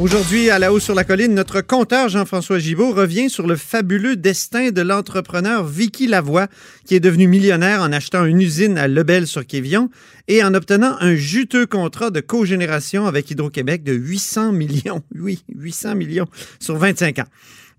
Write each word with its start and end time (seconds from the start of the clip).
Aujourd'hui, 0.00 0.50
à 0.50 0.58
la 0.58 0.72
haut 0.72 0.80
sur 0.80 0.96
la 0.96 1.04
colline, 1.04 1.34
notre 1.34 1.60
compteur 1.60 2.08
Jean-François 2.08 2.58
Gibault 2.58 2.90
revient 2.90 3.30
sur 3.30 3.46
le 3.46 3.54
fabuleux 3.54 4.16
destin 4.16 4.72
de 4.72 4.82
l'entrepreneur 4.82 5.64
Vicky 5.64 6.08
Lavoie, 6.08 6.48
qui 6.84 6.96
est 6.96 7.00
devenu 7.00 7.28
millionnaire 7.28 7.80
en 7.80 7.92
achetant 7.92 8.24
une 8.24 8.40
usine 8.40 8.76
à 8.76 8.88
Lebel-sur-Quévillon 8.88 9.90
et 10.26 10.42
en 10.42 10.52
obtenant 10.52 10.96
un 10.98 11.14
juteux 11.14 11.66
contrat 11.66 12.10
de 12.10 12.18
cogénération 12.18 13.06
avec 13.06 13.30
Hydro-Québec 13.30 13.84
de 13.84 13.92
800 13.92 14.52
millions. 14.52 15.02
Oui, 15.14 15.44
800 15.54 15.94
millions 15.94 16.26
sur 16.58 16.76
25 16.76 17.20
ans. 17.20 17.28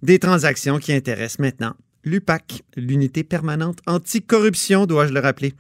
Des 0.01 0.17
transactions 0.17 0.79
qui 0.79 0.93
intéressent 0.93 1.39
maintenant 1.39 1.75
l'UPAC, 2.05 2.61
l'unité 2.77 3.23
permanente 3.23 3.79
anticorruption, 3.87 4.85
dois-je 4.85 5.11
le 5.11 5.19
rappeler. 5.19 5.53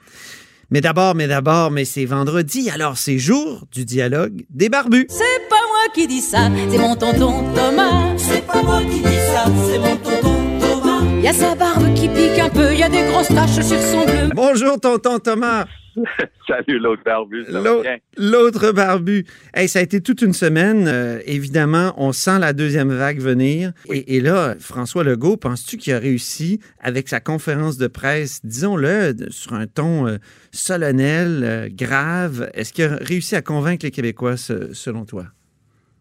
Mais 0.71 0.81
d'abord, 0.81 1.15
mais 1.15 1.27
d'abord, 1.27 1.69
mais 1.71 1.85
c'est 1.85 2.05
vendredi, 2.05 2.69
alors 2.69 2.97
c'est 2.97 3.19
jour 3.19 3.67
du 3.71 3.85
dialogue 3.85 4.45
des 4.49 4.69
barbus. 4.69 5.07
C'est 5.09 5.49
pas 5.49 5.64
qui 5.93 6.07
dis 6.07 6.21
ça, 6.21 6.49
c'est 6.69 6.77
mon 6.77 6.95
tonton 6.95 7.43
Thomas. 7.53 8.15
C'est 8.17 8.45
pas 8.45 8.61
moi 8.63 8.81
qui 8.81 8.99
dis 8.99 9.17
ça, 9.33 9.45
c'est 9.67 9.79
mon 9.79 9.95
tonton 9.97 10.35
Thomas. 10.59 11.21
Y 11.21 11.27
a 11.27 11.33
sa 11.33 11.55
barbe 11.55 11.93
qui 11.93 12.07
pique 12.09 12.39
un 12.39 12.49
peu, 12.49 12.73
y 12.73 12.83
a 12.83 12.89
des 12.89 13.03
grosses 13.11 13.27
taches 13.29 13.61
sur 13.65 13.79
son 13.79 14.05
bleu. 14.05 14.29
Bonjour, 14.35 14.79
tonton 14.79 15.19
Thomas. 15.19 15.65
Salut 16.47 16.77
l'autre 16.79 17.01
barbu. 17.05 17.45
L'autre 18.17 18.71
barbu. 18.73 19.25
Hey, 19.53 19.69
ça 19.69 19.79
a 19.79 19.81
été 19.81 20.01
toute 20.01 20.21
une 20.21 20.33
semaine. 20.33 20.87
euh, 20.89 21.19
évidemment, 21.25 21.93
on 21.97 22.11
sent 22.11 22.37
la 22.39 22.51
deuxième 22.51 22.91
vague 22.93 23.19
venir. 23.19 23.71
Et, 23.89 24.17
et 24.17 24.19
là, 24.19 24.55
François 24.59 25.05
Legault, 25.05 25.37
penses-tu 25.37 25.77
qu'il 25.77 25.93
a 25.93 25.99
réussi 25.99 26.59
avec 26.81 27.07
sa 27.07 27.21
conférence 27.21 27.77
de 27.77 27.87
presse, 27.87 28.41
disons-le, 28.43 29.15
sur 29.29 29.53
un 29.53 29.67
ton 29.67 30.05
euh, 30.07 30.17
solennel, 30.51 31.41
euh, 31.43 31.69
grave? 31.71 32.49
Est-ce 32.53 32.73
qu'il 32.73 32.83
a 32.83 32.95
réussi 32.97 33.35
à 33.37 33.41
convaincre 33.41 33.85
les 33.85 33.91
Québécois, 33.91 34.35
ce- 34.35 34.73
selon 34.73 35.05
toi? 35.05 35.27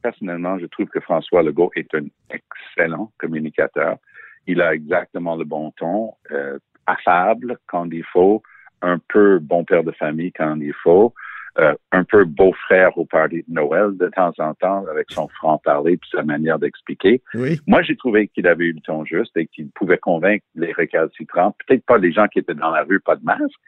Personnellement, 0.05 0.59
je 0.59 0.67
trouve 0.67 0.89
que 0.89 1.01
François 1.01 1.43
Legault 1.43 1.71
est 1.77 1.95
un 1.95 2.05
excellent 2.29 3.11
communicateur. 3.17 3.97
Il 4.47 4.61
a 4.61 4.75
exactement 4.75 5.35
le 5.35 5.47
bon 5.47 5.71
ton, 5.79 6.13
euh, 6.31 6.59
affable 6.87 7.57
quand 7.67 7.89
il 7.91 8.05
faut, 8.13 8.43
un 8.83 8.99
peu 9.09 9.39
bon 9.39 9.65
père 9.65 9.83
de 9.83 9.93
famille 9.93 10.31
quand 10.31 10.57
il 10.61 10.75
faut, 10.75 11.15
euh, 11.59 11.73
un 11.91 12.05
peu 12.05 12.27
beau-frère 12.27 12.99
au 12.99 13.07
party 13.07 13.45
de 13.49 13.55
Noël 13.55 13.97
de 13.97 14.09
temps 14.09 14.35
en 14.41 14.53
temps 14.53 14.85
avec 14.91 15.11
son 15.11 15.27
franc-parler 15.29 15.95
et 15.95 16.01
sa 16.13 16.23
manière 16.23 16.59
d'expliquer. 16.59 17.23
Oui. 17.33 17.59
Moi, 17.67 17.81
j'ai 17.81 17.97
trouvé 17.97 18.29
qu'il 18.29 18.47
avait 18.47 18.67
eu 18.67 18.73
le 18.75 18.81
ton 18.83 19.07
juste 19.07 19.35
et 19.39 19.47
qu'il 19.47 19.71
pouvait 19.71 19.97
convaincre 19.97 20.45
les 20.55 20.73
récalcitrants, 20.73 21.57
peut-être 21.67 21.87
pas 21.87 21.97
les 21.97 22.13
gens 22.13 22.29
qui 22.29 22.41
étaient 22.41 22.53
dans 22.53 22.73
la 22.73 22.83
rue, 22.83 23.01
pas 23.01 23.17
de 23.17 23.25
masque, 23.25 23.59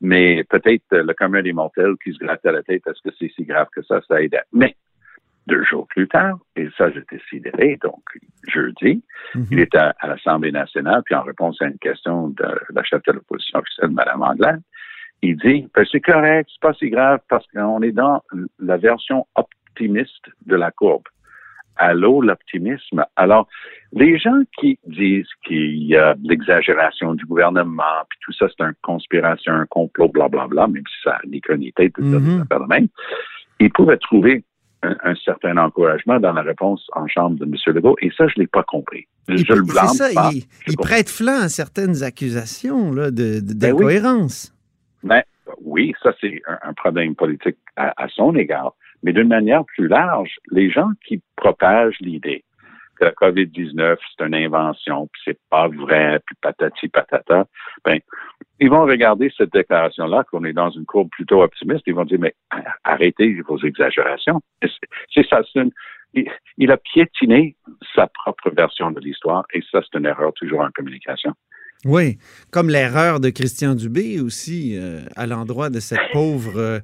mais 0.00 0.42
peut-être 0.42 0.82
le 0.90 1.14
commun 1.14 1.42
des 1.42 1.52
mortels 1.52 1.94
qui 2.02 2.12
se 2.14 2.18
grattait 2.18 2.50
la 2.50 2.64
tête, 2.64 2.82
est-ce 2.84 3.08
que 3.08 3.14
c'est 3.16 3.30
si 3.30 3.44
grave 3.44 3.68
que 3.72 3.82
ça, 3.84 4.00
ça 4.08 4.20
aidait? 4.20 4.42
Mais 4.52 4.74
deux 5.46 5.62
jours 5.64 5.86
plus 5.88 6.08
tard, 6.08 6.38
et 6.56 6.68
ça, 6.78 6.90
j'étais 6.90 7.20
sidéré, 7.28 7.78
donc 7.82 8.02
jeudi, 8.48 9.02
Mhm. 9.34 9.46
il 9.50 9.60
était 9.60 9.78
à, 9.78 9.94
à 10.00 10.08
l'Assemblée 10.08 10.52
nationale, 10.52 11.02
puis 11.04 11.14
en 11.14 11.22
réponse 11.22 11.60
à 11.60 11.66
une 11.66 11.78
question 11.78 12.28
de, 12.28 12.44
la 12.70 12.82
chef 12.82 13.02
de 13.02 13.12
l'opposition 13.12 13.58
officielle, 13.58 13.90
Mme 13.90 14.22
Anglade, 14.22 14.62
il 15.22 15.36
dit, 15.36 15.68
ben, 15.74 15.84
c'est 15.90 16.00
correct, 16.00 16.48
c'est 16.52 16.60
pas 16.60 16.74
si 16.74 16.90
grave, 16.90 17.20
parce 17.28 17.46
qu'on 17.48 17.80
est 17.82 17.92
dans 17.92 18.22
la 18.58 18.76
version 18.76 19.26
optimiste 19.34 20.26
de 20.46 20.56
la 20.56 20.70
courbe. 20.70 21.04
Allô, 21.76 22.22
l'optimisme. 22.22 23.04
Alors, 23.16 23.48
les 23.92 24.16
gens 24.18 24.40
qui 24.58 24.78
disent 24.86 25.28
qu'il 25.44 25.82
y 25.82 25.96
a 25.96 26.14
de 26.14 26.28
l'exagération 26.28 27.14
du 27.14 27.24
gouvernement, 27.24 28.04
puis 28.08 28.18
tout 28.22 28.32
ça, 28.32 28.46
c'est 28.48 28.64
une 28.64 28.74
conspiration, 28.82 29.52
un 29.52 29.66
complot, 29.66 30.08
blablabla, 30.08 30.68
même 30.68 30.84
si 30.86 31.02
ça 31.02 31.16
a 31.16 31.20
tête, 31.74 31.92
tout 31.94 32.02
ça, 32.02 32.18
Mhm. 32.20 32.38
ça 32.38 32.44
fait 32.56 32.62
de 32.62 32.68
même, 32.68 32.88
ils 33.58 33.72
pouvaient 33.72 33.96
trouver 33.96 34.44
un, 34.84 34.96
un 35.02 35.14
certain 35.16 35.56
encouragement 35.56 36.20
dans 36.20 36.32
la 36.32 36.42
réponse 36.42 36.86
en 36.94 37.06
chambre 37.06 37.38
de 37.38 37.44
M. 37.44 37.54
Legault, 37.74 37.96
et 38.02 38.10
ça, 38.16 38.26
je 38.28 38.34
l'ai 38.40 38.46
pas 38.46 38.62
compris. 38.62 39.06
Je 39.28 39.34
Il- 39.36 39.46
le 39.48 39.62
blâme 39.62 39.88
ça, 39.88 40.08
pas. 40.14 40.30
il, 40.32 40.76
prête 40.76 41.08
flanc 41.08 41.40
à 41.42 41.48
certaines 41.48 42.02
accusations 42.02 42.92
là, 42.92 43.10
de- 43.10 43.40
de- 43.40 43.54
Ben 43.54 43.72
oui. 43.72 43.78
d'incohérence. 43.84 44.54
Ben, 45.02 45.22
oui, 45.62 45.92
ça, 46.02 46.12
c'est 46.20 46.40
un, 46.46 46.58
un 46.70 46.72
problème 46.74 47.14
politique 47.14 47.56
à, 47.76 47.92
à 48.02 48.08
son 48.08 48.34
égard. 48.36 48.74
Mais 49.02 49.12
d'une 49.12 49.28
manière 49.28 49.64
plus 49.66 49.86
large, 49.88 50.36
les 50.50 50.70
gens 50.70 50.88
qui 51.06 51.20
propagent 51.36 51.98
l'idée 52.00 52.44
que 52.94 53.04
la 53.04 53.12
COVID-19, 53.12 53.96
c'est 54.16 54.24
une 54.24 54.34
invention, 54.34 55.08
puis 55.12 55.22
c'est 55.24 55.38
pas 55.50 55.68
vrai, 55.68 56.20
puis 56.26 56.36
patati 56.40 56.88
patata, 56.88 57.46
ben, 57.84 57.98
ils 58.60 58.70
vont 58.70 58.84
regarder 58.84 59.32
cette 59.36 59.52
déclaration-là, 59.52 60.24
qu'on 60.30 60.44
est 60.44 60.52
dans 60.52 60.70
une 60.70 60.86
courbe 60.86 61.08
plutôt 61.10 61.42
optimiste, 61.42 61.82
ils 61.86 61.94
vont 61.94 62.04
dire, 62.04 62.20
mais 62.20 62.34
arrêtez 62.84 63.40
vos 63.46 63.58
exagérations. 63.58 64.40
C'est 65.12 65.26
ça, 65.28 65.42
c'est 65.52 65.62
il, 66.14 66.30
il 66.58 66.70
a 66.70 66.76
piétiné 66.76 67.56
sa 67.94 68.06
propre 68.06 68.50
version 68.50 68.90
de 68.90 69.00
l'histoire, 69.00 69.44
et 69.52 69.62
ça, 69.70 69.80
c'est 69.82 69.98
une 69.98 70.06
erreur 70.06 70.32
toujours 70.34 70.60
en 70.60 70.70
communication. 70.70 71.32
Oui, 71.84 72.18
comme 72.50 72.70
l'erreur 72.70 73.20
de 73.20 73.28
Christian 73.28 73.74
Dubé 73.74 74.20
aussi 74.20 74.76
euh, 74.76 75.00
à 75.16 75.26
l'endroit 75.26 75.68
de 75.68 75.80
cette 75.80 76.12
pauvre 76.12 76.58
euh, 76.58 76.80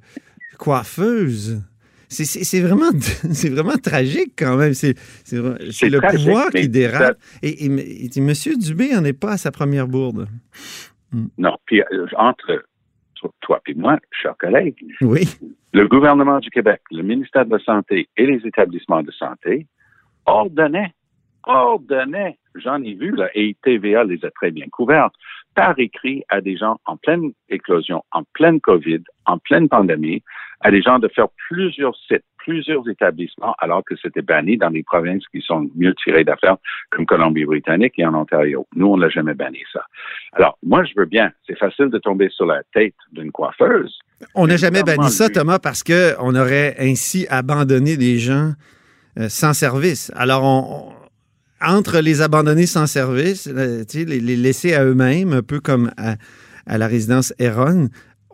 coiffeuse. 0.59 1.63
C'est- 2.11 2.61
vraiment, 2.61 2.91
vraiment 3.51 3.77
tragique 3.83 4.33
quand 4.37 4.57
même. 4.57 4.75
C'est 4.75 4.95
le 5.33 5.99
tragique, 5.99 6.27
pouvoir 6.27 6.51
qui 6.51 6.69
dérape. 6.69 7.17
Et, 7.43 7.67
et, 7.67 8.21
Monsieur 8.21 8.57
Dubé 8.57 8.93
n'en 8.93 9.05
est 9.05 9.19
pas 9.19 9.33
à 9.33 9.37
sa 9.37 9.51
première 9.51 9.87
bourde. 9.87 10.27
Non, 11.39 11.57
puis 11.67 11.81
euh, 11.81 12.07
entre 12.17 12.65
toi 13.41 13.61
et 13.67 13.75
moi, 13.75 13.99
chers 14.11 14.37
collègues, 14.39 14.77
Oui, 15.01 15.29
le 15.73 15.87
gouvernement 15.87 16.39
du 16.41 16.51
Québec, 16.51 16.81
le 16.91 17.03
ministère 17.03 17.47
de 17.47 17.53
la 17.53 17.63
Santé 17.63 18.09
et 18.17 18.27
les 18.27 18.47
établissements 18.47 19.03
de 19.03 19.13
santé 19.13 19.67
ordonnaient, 20.27 20.93
ordonnaient, 21.45 22.39
j'en 22.55 22.83
ai 22.83 22.95
vu, 22.95 23.15
là, 23.15 23.29
et 23.35 23.57
TVA 23.63 24.05
les 24.05 24.25
a 24.25 24.31
très 24.31 24.51
bien 24.51 24.67
couvertes, 24.71 25.15
par 25.55 25.75
écrit 25.79 26.23
à 26.29 26.41
des 26.41 26.57
gens 26.57 26.77
en 26.87 26.97
pleine 26.97 27.33
éclosion, 27.49 28.03
en 28.13 28.23
pleine 28.35 28.61
COVID, 28.61 29.01
en 29.27 29.39
pleine 29.39 29.69
pandémie, 29.69 30.23
à 30.61 30.71
des 30.71 30.83
gens 30.83 30.99
de 30.99 31.09
faire 31.09 31.29
plusieurs 31.49 31.97
sites, 31.97 32.25
plusieurs 32.39 32.89
établissements, 32.89 33.55
alors 33.59 33.83
que 33.85 33.95
c'était 34.01 34.23
banni 34.23 34.57
dans 34.57 34.69
les 34.71 34.83
provinces 34.83 35.25
qui 35.33 35.41
sont 35.43 35.69
mieux 35.75 35.95
tirées 36.03 36.25
d'affaires, 36.25 36.57
comme 36.91 37.05
Colombie-Britannique 37.07 37.95
et 37.99 38.07
en 38.07 38.15
Ontario. 38.15 38.67
Nous, 38.75 38.87
on 38.87 38.97
l'a 38.97 39.09
jamais 39.09 39.35
banni, 39.35 39.61
ça. 39.73 39.85
Alors, 40.33 40.59
moi, 40.63 40.85
je 40.85 40.93
veux 40.97 41.07
bien. 41.07 41.31
C'est 41.47 41.59
facile 41.59 41.89
de 41.89 41.99
tomber 41.99 42.29
sur 42.31 42.47
la 42.47 42.63
tête 42.73 42.95
d'une 43.13 43.33
coiffeuse, 43.33 43.99
on 44.35 44.47
n'a 44.47 44.55
Mais 44.55 44.59
jamais 44.59 44.83
banni 44.83 45.09
ça, 45.11 45.29
Thomas, 45.31 45.59
parce 45.59 45.83
qu'on 45.83 46.35
aurait 46.35 46.77
ainsi 46.79 47.27
abandonné 47.31 47.97
des 47.97 48.19
gens 48.19 48.53
euh, 49.19 49.29
sans 49.31 49.55
service. 49.55 50.13
Alors, 50.15 50.45
on, 50.45 50.89
on- 50.91 51.00
entre 51.61 52.01
les 52.01 52.23
abandonnés 52.23 52.67
sans 52.67 52.87
service, 52.87 53.49
euh, 53.49 53.85
les, 53.95 54.21
les 54.21 54.37
laisser 54.37 54.75
à 54.75 54.85
eux-mêmes, 54.85 55.33
un 55.33 55.43
peu 55.43 55.61
comme 55.61 55.91
à, 55.97 56.17
à 56.67 56.79
la 56.79 56.87
résidence 56.87 57.35
Héron, 57.39 57.89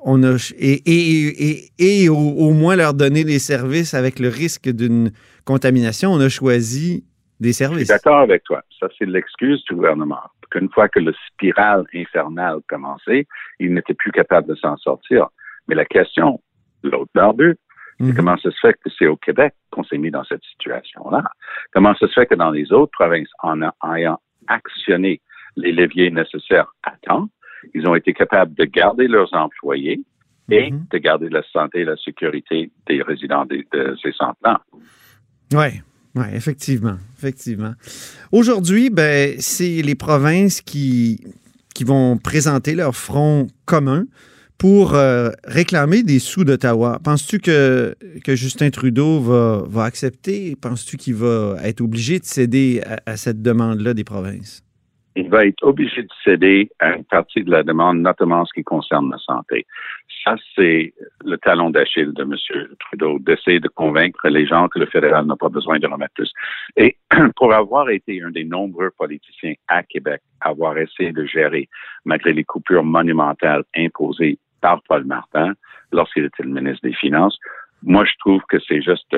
on 0.04 0.22
a 0.22 0.36
et, 0.58 0.82
et, 0.86 1.48
et, 1.78 2.02
et 2.04 2.08
au, 2.08 2.16
au 2.16 2.52
moins 2.52 2.76
leur 2.76 2.94
donner 2.94 3.24
des 3.24 3.38
services 3.40 3.94
avec 3.94 4.18
le 4.20 4.28
risque 4.28 4.68
d'une 4.70 5.10
contamination, 5.44 6.12
on 6.12 6.20
a 6.20 6.28
choisi 6.28 7.04
des 7.40 7.48
Je 7.48 7.52
suis 7.54 7.64
services. 7.64 7.88
d'accord 7.88 8.18
avec 8.20 8.44
toi. 8.44 8.62
Ça, 8.78 8.88
c'est 8.98 9.06
l'excuse 9.06 9.62
du 9.68 9.74
gouvernement. 9.74 10.20
Qu'une 10.50 10.70
fois 10.70 10.88
que 10.88 11.00
le 11.00 11.12
spirale 11.28 11.84
infernal 11.94 12.58
commençait, 12.68 13.26
il 13.58 13.74
n'était 13.74 13.94
plus 13.94 14.12
capable 14.12 14.48
de 14.48 14.54
s'en 14.54 14.76
sortir. 14.76 15.26
Mais 15.66 15.74
la 15.74 15.84
question, 15.84 16.40
l'autre 16.84 17.10
barbu, 17.14 17.56
Mhm. 17.98 18.14
comment 18.14 18.36
ça 18.36 18.50
se 18.50 18.56
fait 18.60 18.74
que 18.74 18.90
c'est 18.98 19.06
au 19.06 19.16
Québec 19.16 19.54
qu'on 19.70 19.84
s'est 19.84 19.98
mis 19.98 20.10
dans 20.10 20.24
cette 20.24 20.42
situation-là? 20.52 21.22
Comment 21.72 21.94
ça 21.94 22.06
se 22.08 22.12
fait 22.12 22.26
que 22.26 22.34
dans 22.34 22.50
les 22.50 22.72
autres 22.72 22.92
provinces, 22.92 23.28
en 23.42 23.60
ayant 23.94 24.20
actionné 24.48 25.20
les 25.56 25.72
leviers 25.72 26.10
nécessaires 26.10 26.72
à 26.82 26.92
temps, 27.02 27.28
ils 27.74 27.86
ont 27.88 27.94
été 27.94 28.12
capables 28.12 28.54
de 28.54 28.64
garder 28.64 29.08
leurs 29.08 29.32
employés 29.34 30.00
et 30.50 30.70
Mhm. 30.70 30.86
de 30.90 30.98
garder 30.98 31.28
la 31.30 31.42
santé 31.52 31.80
et 31.80 31.84
la 31.84 31.96
sécurité 31.96 32.70
des 32.86 33.02
résidents 33.02 33.46
de, 33.46 33.64
de 33.72 33.96
ces 34.02 34.12
centres-là? 34.12 34.60
Oui, 35.54 35.80
ouais, 36.14 36.34
effectivement, 36.36 36.96
effectivement. 37.18 37.72
Aujourd'hui, 38.30 38.90
ben, 38.90 39.34
c'est 39.38 39.82
les 39.82 39.94
provinces 39.94 40.60
qui, 40.60 41.24
qui 41.74 41.84
vont 41.84 42.18
présenter 42.18 42.74
leur 42.74 42.94
front 42.94 43.46
commun 43.64 44.04
pour 44.58 44.94
euh, 44.94 45.30
réclamer 45.44 46.02
des 46.02 46.18
sous 46.18 46.44
d'Ottawa. 46.44 46.98
Penses-tu 47.04 47.40
que, 47.40 47.94
Justin 48.26 48.70
Trudeau 48.70 49.20
va, 49.20 49.84
accepter? 49.84 50.56
Penses-tu 50.60 50.96
qu'il 50.96 51.14
va 51.14 51.56
être 51.62 51.80
obligé 51.80 52.18
de 52.18 52.24
céder 52.24 52.80
à, 52.86 53.12
à 53.12 53.16
cette 53.16 53.42
demande-là 53.42 53.94
des 53.94 54.04
provinces? 54.04 54.62
Il 55.18 55.30
va 55.30 55.46
être 55.46 55.62
obligé 55.62 56.02
de 56.02 56.08
céder 56.22 56.70
à 56.78 56.94
une 56.94 57.04
partie 57.04 57.42
de 57.42 57.50
la 57.50 57.62
demande, 57.62 58.00
notamment 58.00 58.40
en 58.40 58.44
ce 58.44 58.52
qui 58.52 58.62
concerne 58.62 59.10
la 59.10 59.16
santé. 59.16 59.66
Ça, 60.22 60.36
c'est 60.54 60.92
le 61.24 61.38
talon 61.38 61.70
d'Achille 61.70 62.12
de 62.12 62.22
M. 62.22 62.34
Trudeau, 62.80 63.18
d'essayer 63.20 63.60
de 63.60 63.68
convaincre 63.68 64.28
les 64.28 64.46
gens 64.46 64.68
que 64.68 64.78
le 64.78 64.86
fédéral 64.86 65.24
n'a 65.24 65.36
pas 65.36 65.48
besoin 65.48 65.78
de 65.78 65.86
remettre 65.86 66.12
plus. 66.14 66.32
Et 66.76 66.96
pour 67.36 67.54
avoir 67.54 67.88
été 67.88 68.20
un 68.22 68.30
des 68.30 68.44
nombreux 68.44 68.90
politiciens 68.98 69.54
à 69.68 69.82
Québec, 69.84 70.20
avoir 70.40 70.76
essayé 70.76 71.12
de 71.12 71.24
gérer, 71.24 71.68
malgré 72.04 72.34
les 72.34 72.44
coupures 72.44 72.84
monumentales 72.84 73.64
imposées 73.74 74.38
par 74.60 74.82
Paul 74.88 75.04
Martin 75.04 75.54
lorsqu'il 75.92 76.24
était 76.24 76.42
le 76.42 76.50
ministre 76.50 76.80
des 76.82 76.94
Finances, 76.94 77.38
moi, 77.82 78.04
je 78.04 78.12
trouve 78.18 78.42
que 78.48 78.58
c'est 78.66 78.82
juste 78.82 79.16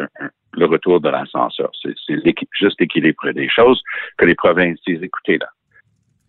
le 0.52 0.66
retour 0.66 1.00
de 1.00 1.08
l'ascenseur. 1.08 1.70
C'est 1.82 2.38
juste 2.58 2.80
équilibrer 2.80 3.32
des 3.32 3.48
choses 3.48 3.82
que 4.16 4.24
les 4.24 4.34
provinces 4.34 4.78
disent, 4.86 5.02
écoutez 5.02 5.38
là, 5.38 5.48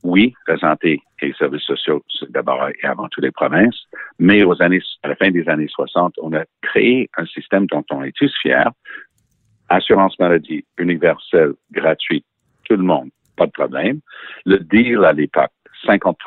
oui, 0.04 0.34
la 0.48 0.58
santé 0.58 1.02
et 1.22 1.28
les 1.28 1.34
services 1.34 1.64
sociaux, 1.64 2.04
c'est 2.08 2.32
d'abord 2.32 2.70
et 2.70 2.88
avant 2.88 3.10
tout 3.10 3.20
les 3.20 3.32
provinces, 3.32 3.84
mais 4.18 4.44
aux 4.44 4.62
années, 4.62 4.82
à 5.04 5.10
la 5.10 5.16
fin 5.16 5.30
des 5.30 5.48
années 5.50 5.68
60, 5.68 6.14
on 6.22 6.34
a 6.34 6.46
créé 6.62 7.10
un 7.18 7.26
système 7.26 7.66
dont 7.66 7.84
on 7.92 8.04
est 8.04 8.16
tous 8.16 8.34
fiers. 8.42 8.70
Assurance 9.68 10.18
maladie 10.18 10.66
universelle, 10.78 11.54
gratuite, 11.72 12.26
tout 12.64 12.78
le 12.78 12.84
monde, 12.84 13.10
pas 13.36 13.46
de 13.46 13.52
problème. 13.52 14.00
Le 14.46 14.60
deal 14.60 15.04
à 15.04 15.12
l'époque, 15.12 15.52
50 15.86 16.18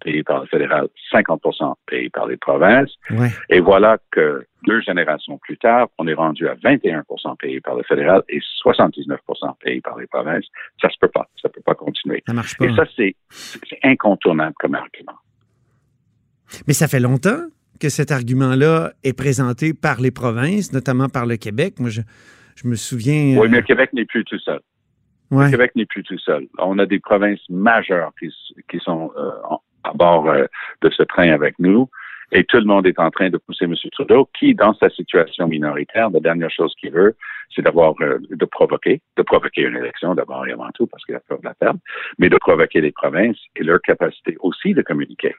payé 0.00 0.22
par 0.22 0.40
le 0.40 0.46
fédéral, 0.46 0.88
50 1.10 1.42
payé 1.86 2.10
par 2.10 2.26
les 2.26 2.36
provinces. 2.36 2.90
Ouais. 3.10 3.30
Et 3.48 3.60
voilà 3.60 3.98
que 4.10 4.44
deux 4.66 4.80
générations 4.80 5.38
plus 5.38 5.56
tard, 5.56 5.88
on 5.98 6.06
est 6.06 6.14
rendu 6.14 6.48
à 6.48 6.54
21% 6.54 7.36
payé 7.38 7.60
par 7.60 7.76
le 7.76 7.82
fédéral 7.84 8.22
et 8.28 8.40
79% 8.64 9.16
payé 9.60 9.80
par 9.80 9.98
les 9.98 10.06
provinces. 10.06 10.44
Ça 10.80 10.88
se 10.90 10.96
peut 11.00 11.08
pas. 11.08 11.28
Ça 11.40 11.48
peut 11.48 11.62
pas 11.64 11.74
continuer. 11.74 12.22
Ça 12.26 12.32
marche 12.32 12.56
pas. 12.56 12.66
Et 12.66 12.74
ça, 12.74 12.84
c'est 12.96 13.14
incontournable 13.82 14.54
comme 14.58 14.74
argument. 14.74 15.16
Mais 16.66 16.74
ça 16.74 16.88
fait 16.88 17.00
longtemps 17.00 17.42
que 17.80 17.88
cet 17.88 18.10
argument-là 18.10 18.92
est 19.04 19.16
présenté 19.16 19.72
par 19.72 20.00
les 20.00 20.10
provinces, 20.10 20.72
notamment 20.72 21.08
par 21.08 21.26
le 21.26 21.36
Québec. 21.36 21.74
Moi, 21.78 21.90
je, 21.90 22.02
je 22.56 22.68
me 22.68 22.74
souviens. 22.74 23.38
Oui, 23.38 23.48
mais 23.48 23.58
le 23.58 23.62
Québec 23.62 23.92
n'est 23.92 24.04
plus 24.04 24.24
tout 24.24 24.38
seul. 24.38 24.60
Ouais. 25.30 25.46
Le 25.46 25.50
Québec 25.52 25.72
n'est 25.76 25.86
plus 25.86 26.02
tout 26.02 26.18
seul. 26.18 26.46
On 26.58 26.78
a 26.78 26.86
des 26.86 26.98
provinces 26.98 27.40
majeures 27.48 28.12
qui, 28.18 28.28
qui 28.68 28.78
sont 28.80 29.12
euh, 29.16 29.30
à 29.84 29.92
bord 29.92 30.28
euh, 30.28 30.44
de 30.82 30.90
ce 30.90 31.02
train 31.02 31.30
avec 31.30 31.58
nous. 31.58 31.88
Et 32.32 32.44
tout 32.44 32.58
le 32.58 32.64
monde 32.64 32.86
est 32.86 32.98
en 33.00 33.10
train 33.10 33.28
de 33.28 33.38
pousser 33.38 33.64
M. 33.64 33.74
Trudeau, 33.90 34.28
qui, 34.38 34.54
dans 34.54 34.72
sa 34.74 34.88
situation 34.88 35.48
minoritaire, 35.48 36.10
la 36.10 36.20
dernière 36.20 36.50
chose 36.50 36.72
qu'il 36.78 36.92
veut, 36.92 37.16
c'est 37.54 37.62
d'avoir 37.62 37.94
euh, 38.00 38.18
de 38.30 38.44
provoquer, 38.44 39.00
de 39.16 39.22
provoquer 39.22 39.62
une 39.62 39.76
élection 39.76 40.14
d'abord 40.14 40.46
et 40.46 40.52
avant 40.52 40.70
tout, 40.72 40.86
parce 40.86 41.04
qu'il 41.04 41.16
a 41.16 41.20
peur 41.20 41.40
de 41.40 41.44
la 41.46 41.54
perdre, 41.54 41.80
mais 42.18 42.28
de 42.28 42.36
provoquer 42.36 42.80
les 42.80 42.92
provinces 42.92 43.38
et 43.56 43.64
leur 43.64 43.80
capacité 43.82 44.36
aussi 44.40 44.74
de 44.74 44.82
communiquer. 44.82 45.34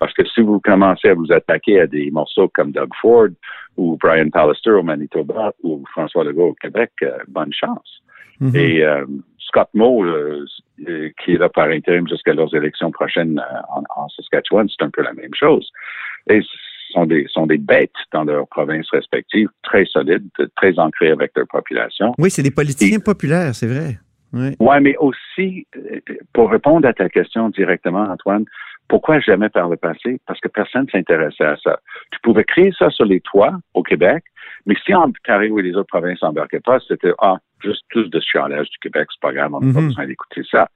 Parce 0.00 0.12
que 0.14 0.24
si 0.26 0.40
vous 0.40 0.58
commencez 0.58 1.08
à 1.10 1.14
vous 1.14 1.30
attaquer 1.30 1.80
à 1.80 1.86
des 1.86 2.10
morceaux 2.10 2.48
comme 2.48 2.72
Doug 2.72 2.90
Ford 3.00 3.28
ou 3.76 3.96
Brian 4.00 4.28
Pallister 4.30 4.70
au 4.70 4.82
Manitoba 4.82 5.52
ou 5.62 5.84
François 5.92 6.24
Legault 6.24 6.48
au 6.48 6.54
Québec, 6.54 6.90
euh, 7.02 7.18
bonne 7.28 7.52
chance. 7.52 8.02
Mm 8.40 8.48
-hmm. 8.48 8.56
Et 8.56 8.84
euh, 8.84 9.06
Scott 9.52 9.68
Moe, 9.74 10.02
euh, 10.04 10.46
qui 11.22 11.32
est 11.34 11.38
là 11.38 11.50
par 11.50 11.68
intérim 11.68 12.08
jusqu'à 12.08 12.32
leurs 12.32 12.54
élections 12.54 12.90
prochaines 12.90 13.38
en, 13.68 13.82
en 13.94 14.08
Saskatchewan, 14.08 14.66
c'est 14.68 14.82
un 14.82 14.90
peu 14.90 15.02
la 15.02 15.12
même 15.12 15.34
chose. 15.34 15.70
Et 16.30 16.40
sont 16.92 17.06
des, 17.06 17.26
sont 17.28 17.46
des 17.46 17.58
bêtes 17.58 17.90
dans 18.12 18.24
leurs 18.24 18.48
provinces 18.48 18.88
respectives, 18.90 19.48
très 19.62 19.84
solides, 19.84 20.28
très 20.56 20.78
ancrées 20.78 21.10
avec 21.10 21.32
leur 21.36 21.46
population. 21.48 22.14
Oui, 22.18 22.30
c'est 22.30 22.42
des 22.42 22.50
politiciens 22.50 22.98
Et, 22.98 23.02
populaires, 23.02 23.54
c'est 23.54 23.66
vrai. 23.66 23.98
Oui, 24.32 24.56
ouais, 24.60 24.80
mais 24.80 24.96
aussi, 24.96 25.66
pour 26.32 26.50
répondre 26.50 26.88
à 26.88 26.94
ta 26.94 27.10
question 27.10 27.50
directement, 27.50 28.04
Antoine, 28.04 28.46
pourquoi 28.88 29.20
jamais 29.20 29.50
par 29.50 29.68
le 29.68 29.76
passé? 29.76 30.20
Parce 30.26 30.40
que 30.40 30.48
personne 30.48 30.84
ne 30.84 30.90
s'intéressait 30.90 31.44
à 31.44 31.56
ça. 31.62 31.80
Tu 32.10 32.18
pouvais 32.22 32.44
créer 32.44 32.72
ça 32.78 32.90
sur 32.90 33.04
les 33.04 33.20
toits 33.20 33.58
au 33.74 33.82
Québec, 33.82 34.24
mais 34.66 34.74
si 34.84 34.94
Ontario 34.94 35.58
et 35.58 35.62
les 35.62 35.74
autres 35.74 35.88
provinces 35.88 36.22
n'embarquaient 36.22 36.60
pas, 36.60 36.78
c'était 36.86 37.12
ah, 37.18 37.36
juste 37.62 37.82
plus 37.88 38.08
de 38.08 38.20
chialage 38.20 38.68
du 38.70 38.78
Québec, 38.78 39.08
c'est 39.12 39.20
pas 39.20 39.32
grave, 39.32 39.52
on 39.54 39.60
n'a 39.60 39.66
mm 39.66 39.70
-hmm. 39.70 39.74
pas 39.74 39.80
besoin 39.82 40.06
d'écouter 40.06 40.42
ça. 40.50 40.68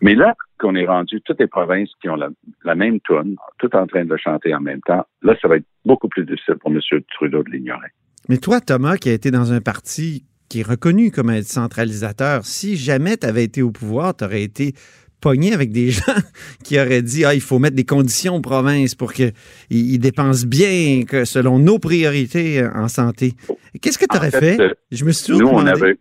Mais 0.00 0.14
là 0.14 0.34
qu'on 0.58 0.74
est 0.74 0.86
rendu 0.86 1.20
toutes 1.24 1.40
les 1.40 1.46
provinces 1.48 1.90
qui 2.00 2.08
ont 2.08 2.16
la, 2.16 2.28
la 2.64 2.74
même 2.74 3.00
tune, 3.00 3.36
tout 3.58 3.74
en 3.74 3.86
train 3.86 4.04
de 4.04 4.10
le 4.10 4.16
chanter 4.16 4.54
en 4.54 4.60
même 4.60 4.80
temps, 4.80 5.04
là, 5.22 5.36
ça 5.40 5.48
va 5.48 5.56
être 5.56 5.66
beaucoup 5.84 6.08
plus 6.08 6.24
difficile 6.24 6.54
pour 6.60 6.70
M. 6.70 6.80
Trudeau 7.14 7.42
de 7.42 7.50
l'ignorer. 7.50 7.90
Mais 8.28 8.38
toi, 8.38 8.60
Thomas, 8.60 8.96
qui 8.96 9.08
a 9.08 9.12
été 9.12 9.30
dans 9.30 9.52
un 9.52 9.60
parti 9.60 10.24
qui 10.48 10.60
est 10.60 10.68
reconnu 10.68 11.10
comme 11.10 11.30
un 11.30 11.42
centralisateur, 11.42 12.44
si 12.44 12.76
jamais 12.76 13.16
tu 13.16 13.26
avais 13.26 13.44
été 13.44 13.62
au 13.62 13.70
pouvoir, 13.70 14.16
tu 14.16 14.24
aurais 14.24 14.42
été 14.42 14.74
pogné 15.20 15.54
avec 15.54 15.72
des 15.72 15.90
gens 15.98 16.20
qui 16.62 16.78
auraient 16.78 17.02
dit 17.02 17.24
ah 17.24 17.34
il 17.34 17.40
faut 17.40 17.58
mettre 17.58 17.76
des 17.76 17.84
conditions 17.84 18.36
aux 18.36 18.40
provinces 18.40 18.94
pour 18.94 19.12
qu'ils 19.12 19.32
ils 19.70 19.98
dépensent 19.98 20.46
bien 20.46 21.04
que 21.08 21.24
selon 21.24 21.58
nos 21.58 21.78
priorités 21.78 22.66
en 22.74 22.88
santé. 22.88 23.32
Qu'est-ce 23.80 23.98
que 23.98 24.04
tu 24.10 24.16
aurais 24.16 24.30
fait, 24.30 24.56
fait, 24.56 24.74
Je 24.90 25.04
me 25.04 25.12
suis 25.12 25.32
nous 25.38 25.46
on 25.46 25.64
avait 25.64 25.96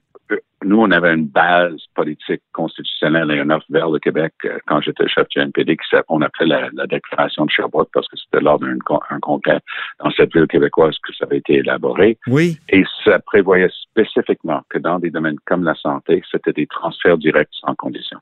nous 0.64 0.80
on 0.80 0.92
avait 0.92 1.14
une 1.14 1.26
base 1.26 1.78
politique 1.96 2.42
constitutionnelle 2.54 3.32
et 3.32 3.40
un 3.40 3.50
offre 3.50 3.66
vers 3.70 3.90
le 3.90 4.00
Québec 4.00 4.34
euh, 4.46 4.58
quand 4.68 4.82
j'étais 4.82 5.08
chef 5.08 5.28
du 5.30 5.40
NPD 5.40 5.78
qui 5.78 5.98
on 6.10 6.22
appelait 6.22 6.48
la, 6.48 6.70
la, 6.74 6.88
déclaration 6.88 7.46
de 7.46 7.52
Sherbrooke 7.52 7.90
parce 7.94 8.08
que 8.08 8.18
c'était 8.18 8.44
lors 8.44 8.60
d'un 8.60 8.78
congrès 9.22 9.60
dans 10.04 10.12
cette 10.12 10.34
ville 10.34 10.48
québécoise 10.48 10.96
que 11.06 11.14
ça 11.14 11.26
avait 11.26 11.38
été 11.38 11.56
élaboré. 11.56 12.18
Oui. 12.28 12.58
Et 12.70 12.84
ça 13.04 13.20
prévoyait 13.20 13.70
spécifiquement 13.70 14.62
que 14.70 14.78
dans 14.78 15.00
des 15.00 15.10
domaines 15.10 15.38
comme 15.46 15.64
la 15.64 15.76
santé, 15.76 16.22
c'était 16.32 16.54
des 16.54 16.68
transferts 16.68 17.18
directs 17.18 17.50
sans 17.60 17.76
condition. 17.76 18.20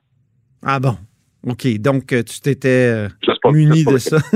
Ah 0.64 0.78
bon. 0.78 0.96
OK. 1.46 1.66
Donc, 1.78 2.06
tu 2.08 2.40
t'étais 2.40 2.68
euh, 2.68 3.08
muni 3.52 3.84
de 3.84 3.98
ça. 3.98 4.18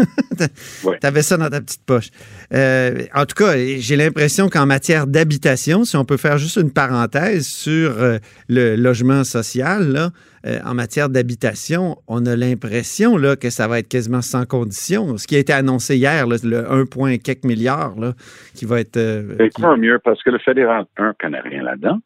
Tu 1.00 1.06
avais 1.06 1.22
ça 1.22 1.36
dans 1.36 1.48
ta 1.48 1.60
petite 1.60 1.84
poche. 1.86 2.08
Euh, 2.52 3.05
en 3.14 3.24
tout 3.24 3.36
cas, 3.36 3.56
j'ai 3.56 3.96
l'impression 3.96 4.48
qu'en 4.48 4.67
matière 4.67 5.06
d'habitation, 5.06 5.84
si 5.84 5.96
on 5.96 6.05
peut 6.05 6.17
faire 6.17 6.38
juste 6.38 6.56
une 6.56 6.72
parenthèse 6.72 7.46
sur 7.46 8.00
euh, 8.00 8.19
le 8.48 8.74
logement 8.74 9.22
social, 9.24 9.93
là, 9.93 10.10
euh, 10.46 10.58
en 10.64 10.74
matière 10.74 11.08
d'habitation, 11.08 11.96
on 12.08 12.26
a 12.26 12.36
l'impression 12.36 13.17
là, 13.17 13.36
que 13.36 13.50
ça 13.50 13.69
va 13.69 13.79
être 13.79 13.88
quasiment 13.88 14.22
sans 14.22 14.44
condition. 14.44 15.17
Ce 15.17 15.26
qui 15.26 15.36
a 15.36 15.38
été 15.38 15.52
annoncé 15.52 15.96
hier, 15.96 16.26
là, 16.26 16.36
le 16.43 16.70
1, 16.70 17.19
quelques 17.19 17.44
milliards 17.44 17.94
là, 17.98 18.12
qui 18.55 18.64
va 18.64 18.81
être. 18.81 18.98
C'est 19.38 19.50
qui... 19.50 19.62
mieux 19.79 20.00
parce 20.02 20.22
que 20.22 20.31
le 20.31 20.38
fédéral, 20.38 20.86
un, 20.96 21.14
connaît 21.20 21.40
rien 21.40 21.62
là-dedans. 21.62 21.98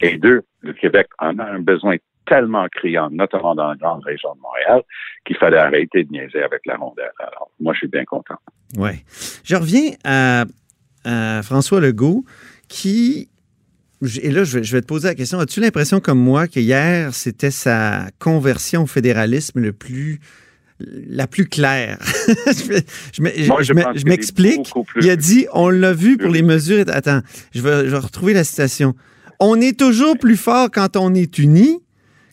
Et 0.00 0.16
deux, 0.16 0.42
le 0.62 0.72
Québec 0.72 1.06
en 1.18 1.38
a 1.38 1.44
un 1.44 1.60
besoin 1.60 1.96
tellement 2.26 2.66
criant, 2.68 3.10
notamment 3.10 3.54
dans 3.54 3.68
la 3.68 3.76
grande 3.76 4.02
région 4.04 4.34
de 4.34 4.40
Montréal, 4.40 4.82
qu'il 5.24 5.36
fallait 5.36 5.58
arrêter 5.58 6.04
de 6.04 6.10
niaiser 6.10 6.42
avec 6.42 6.60
la 6.66 6.76
rondelle. 6.76 7.12
Alors, 7.18 7.50
moi, 7.60 7.72
je 7.74 7.78
suis 7.78 7.88
bien 7.88 8.04
content. 8.04 8.36
Oui. 8.76 8.90
Je 9.44 9.56
reviens 9.56 9.92
à, 10.04 10.44
à, 11.04 11.42
François 11.42 11.80
Legault, 11.80 12.24
qui. 12.68 13.28
Et 14.22 14.30
là, 14.30 14.44
je 14.44 14.58
vais, 14.58 14.64
je 14.64 14.76
vais 14.76 14.82
te 14.82 14.86
poser 14.86 15.08
la 15.08 15.14
question. 15.14 15.38
As-tu 15.38 15.60
l'impression, 15.60 16.00
comme 16.00 16.18
moi, 16.18 16.46
que 16.46 16.60
hier, 16.60 17.14
c'était 17.14 17.50
sa 17.50 18.06
conversion 18.18 18.82
au 18.82 18.86
fédéralisme 18.86 19.60
le 19.60 19.72
plus 19.72 20.20
la 20.80 21.26
plus 21.26 21.46
claire? 21.46 21.98
je 22.26 24.04
m'explique. 24.04 24.70
Il 25.00 25.08
a 25.08 25.16
dit, 25.16 25.46
on 25.52 25.70
l'a 25.70 25.92
vu 25.92 26.18
pour 26.18 26.30
les 26.30 26.42
mesures. 26.42 26.84
Attends, 26.88 27.20
je 27.54 27.62
vais, 27.62 27.86
je 27.86 27.90
vais 27.90 27.98
retrouver 27.98 28.34
la 28.34 28.44
citation. 28.44 28.94
On 29.40 29.60
est 29.60 29.78
toujours 29.78 30.18
plus 30.18 30.36
fort 30.36 30.68
quand 30.70 30.96
on 30.96 31.14
est 31.14 31.38
unis 31.38 31.83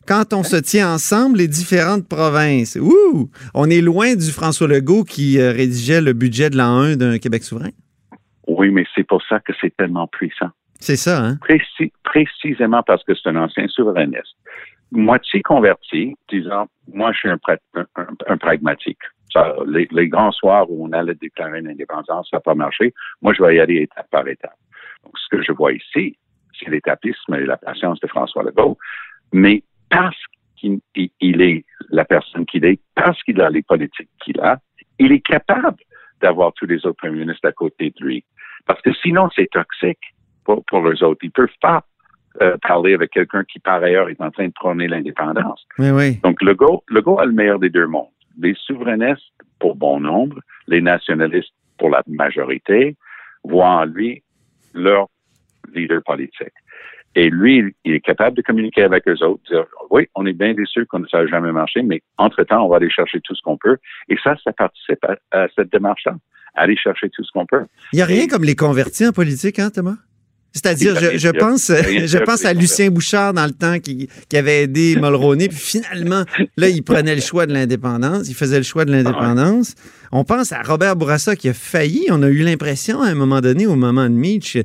quand 0.06 0.32
on 0.32 0.42
se 0.42 0.56
tient 0.56 0.92
ensemble, 0.92 1.38
les 1.38 1.48
différentes 1.48 2.08
provinces. 2.08 2.76
Ouh! 2.80 3.30
On 3.54 3.70
est 3.70 3.80
loin 3.80 4.14
du 4.14 4.30
François 4.30 4.66
Legault 4.66 5.04
qui 5.04 5.38
euh, 5.38 5.52
rédigeait 5.52 6.00
le 6.00 6.12
budget 6.12 6.50
de 6.50 6.56
l'an 6.56 6.78
1 6.78 6.96
d'un 6.96 7.18
Québec 7.18 7.44
souverain. 7.44 7.70
Oui, 8.46 8.70
mais 8.70 8.84
c'est 8.94 9.06
pour 9.06 9.22
ça 9.22 9.40
que 9.40 9.52
c'est 9.60 9.74
tellement 9.76 10.06
puissant. 10.08 10.50
C'est 10.80 10.96
ça, 10.96 11.24
hein? 11.24 11.36
Précis, 11.40 11.92
précisément 12.02 12.82
parce 12.82 13.04
que 13.04 13.14
c'est 13.14 13.28
un 13.28 13.36
ancien 13.36 13.68
souverainiste. 13.68 14.36
Moitié 14.90 15.40
converti, 15.42 16.16
disant, 16.28 16.66
moi, 16.92 17.12
je 17.12 17.18
suis 17.18 17.28
un, 17.30 17.38
un, 18.26 18.36
pragmatique. 18.36 18.98
Ça, 19.32 19.54
les, 19.66 19.88
les, 19.92 20.08
grands 20.08 20.32
soirs 20.32 20.70
où 20.70 20.86
on 20.86 20.92
allait 20.92 21.14
déclarer 21.14 21.60
une 21.60 21.68
indépendance, 21.68 22.28
ça 22.30 22.36
n'a 22.36 22.40
pas 22.40 22.54
marché. 22.54 22.92
Moi, 23.22 23.32
je 23.32 23.42
vais 23.42 23.56
y 23.56 23.60
aller 23.60 23.76
étape 23.76 24.10
par 24.10 24.26
étape. 24.26 24.56
Donc, 25.04 25.14
ce 25.16 25.36
que 25.36 25.42
je 25.42 25.52
vois 25.52 25.72
ici, 25.72 26.18
c'est 26.58 26.68
l'étapisme 26.70 27.34
et 27.34 27.46
la 27.46 27.56
patience 27.56 28.00
de 28.00 28.08
François 28.08 28.42
Legault. 28.42 28.76
Mais 29.32 29.62
parce 29.92 30.16
qu'il 30.56 30.80
il 31.20 31.42
est 31.42 31.64
la 31.90 32.04
personne 32.04 32.46
qu'il 32.46 32.64
est, 32.64 32.80
parce 32.94 33.22
qu'il 33.22 33.40
a 33.40 33.50
les 33.50 33.62
politiques 33.62 34.08
qu'il 34.24 34.40
a, 34.40 34.58
il 34.98 35.12
est 35.12 35.20
capable 35.20 35.76
d'avoir 36.20 36.52
tous 36.54 36.66
les 36.66 36.84
autres 36.86 36.96
premiers 36.96 37.20
ministres 37.20 37.46
à 37.46 37.52
côté 37.52 37.92
de 37.98 38.04
lui. 38.04 38.24
Parce 38.66 38.80
que 38.80 38.92
sinon, 38.94 39.28
c'est 39.36 39.50
toxique 39.50 40.14
pour, 40.44 40.64
pour 40.64 40.88
eux 40.88 41.04
autres. 41.04 41.20
Ils 41.22 41.30
peuvent 41.30 41.48
pas 41.60 41.84
euh, 42.40 42.56
parler 42.62 42.94
avec 42.94 43.10
quelqu'un 43.10 43.44
qui, 43.44 43.58
par 43.58 43.82
ailleurs, 43.82 44.08
est 44.08 44.20
en 44.20 44.30
train 44.30 44.46
de 44.46 44.52
prôner 44.52 44.88
l'indépendance. 44.88 45.66
Oui, 45.78 45.90
oui. 45.90 46.20
Donc, 46.22 46.40
Legault, 46.42 46.84
Legault 46.88 47.18
a 47.18 47.26
le 47.26 47.32
meilleur 47.32 47.58
des 47.58 47.70
deux 47.70 47.86
mondes. 47.86 48.06
Les 48.38 48.54
souverainistes, 48.54 49.32
pour 49.58 49.76
bon 49.76 50.00
nombre, 50.00 50.38
les 50.68 50.80
nationalistes, 50.80 51.52
pour 51.76 51.90
la 51.90 52.02
majorité, 52.06 52.96
voient 53.44 53.82
en 53.82 53.84
lui 53.84 54.22
leur 54.72 55.08
leader 55.74 56.00
politique. 56.04 56.54
Et 57.14 57.28
lui, 57.28 57.74
il 57.84 57.94
est 57.94 58.00
capable 58.00 58.36
de 58.36 58.42
communiquer 58.42 58.82
avec 58.82 59.06
eux 59.06 59.22
autres, 59.22 59.42
dire, 59.50 59.64
oui, 59.90 60.08
on 60.14 60.24
est 60.26 60.32
bien 60.32 60.54
déçus 60.54 60.86
qu'on 60.86 61.00
ne 61.00 61.06
ça 61.08 61.26
jamais 61.26 61.52
marché, 61.52 61.82
mais 61.82 62.02
entre-temps, 62.16 62.64
on 62.64 62.68
va 62.68 62.76
aller 62.76 62.90
chercher 62.90 63.20
tout 63.20 63.34
ce 63.34 63.42
qu'on 63.42 63.58
peut. 63.58 63.76
Et 64.08 64.16
ça, 64.22 64.34
ça 64.42 64.52
participe 64.52 65.04
à, 65.04 65.16
à 65.30 65.46
cette 65.54 65.70
démarche-là, 65.70 66.14
aller 66.54 66.76
chercher 66.76 67.10
tout 67.10 67.22
ce 67.22 67.30
qu'on 67.32 67.46
peut. 67.46 67.64
Il 67.92 67.96
n'y 67.96 68.02
a 68.02 68.06
rien 68.06 68.26
comme 68.28 68.44
les 68.44 68.56
convertis 68.56 69.06
en 69.06 69.12
politique, 69.12 69.58
hein, 69.58 69.70
Thomas? 69.70 69.96
C'est-à-dire, 70.54 70.94
je, 71.00 71.16
je, 71.16 71.28
pense, 71.30 71.68
je 71.68 72.18
pense 72.18 72.44
à 72.44 72.52
Lucien 72.52 72.90
Bouchard 72.90 73.32
dans 73.32 73.46
le 73.46 73.52
temps 73.52 73.78
qui, 73.78 74.08
qui 74.28 74.36
avait 74.36 74.64
aidé 74.64 74.96
Mulroney, 74.96 75.48
puis 75.48 75.56
finalement, 75.56 76.24
là, 76.58 76.68
il 76.68 76.82
prenait 76.82 77.14
le 77.14 77.22
choix 77.22 77.46
de 77.46 77.54
l'indépendance, 77.54 78.28
il 78.28 78.34
faisait 78.34 78.58
le 78.58 78.62
choix 78.62 78.84
de 78.84 78.92
l'indépendance. 78.92 79.74
On 80.14 80.24
pense 80.24 80.52
à 80.52 80.60
Robert 80.60 80.94
Bourassa 80.94 81.36
qui 81.36 81.48
a 81.48 81.54
failli. 81.54 82.06
On 82.10 82.22
a 82.22 82.28
eu 82.28 82.42
l'impression 82.42 83.00
à 83.00 83.06
un 83.06 83.14
moment 83.14 83.40
donné, 83.40 83.66
au 83.66 83.76
moment 83.76 84.04
de 84.04 84.14
Mitch, 84.14 84.58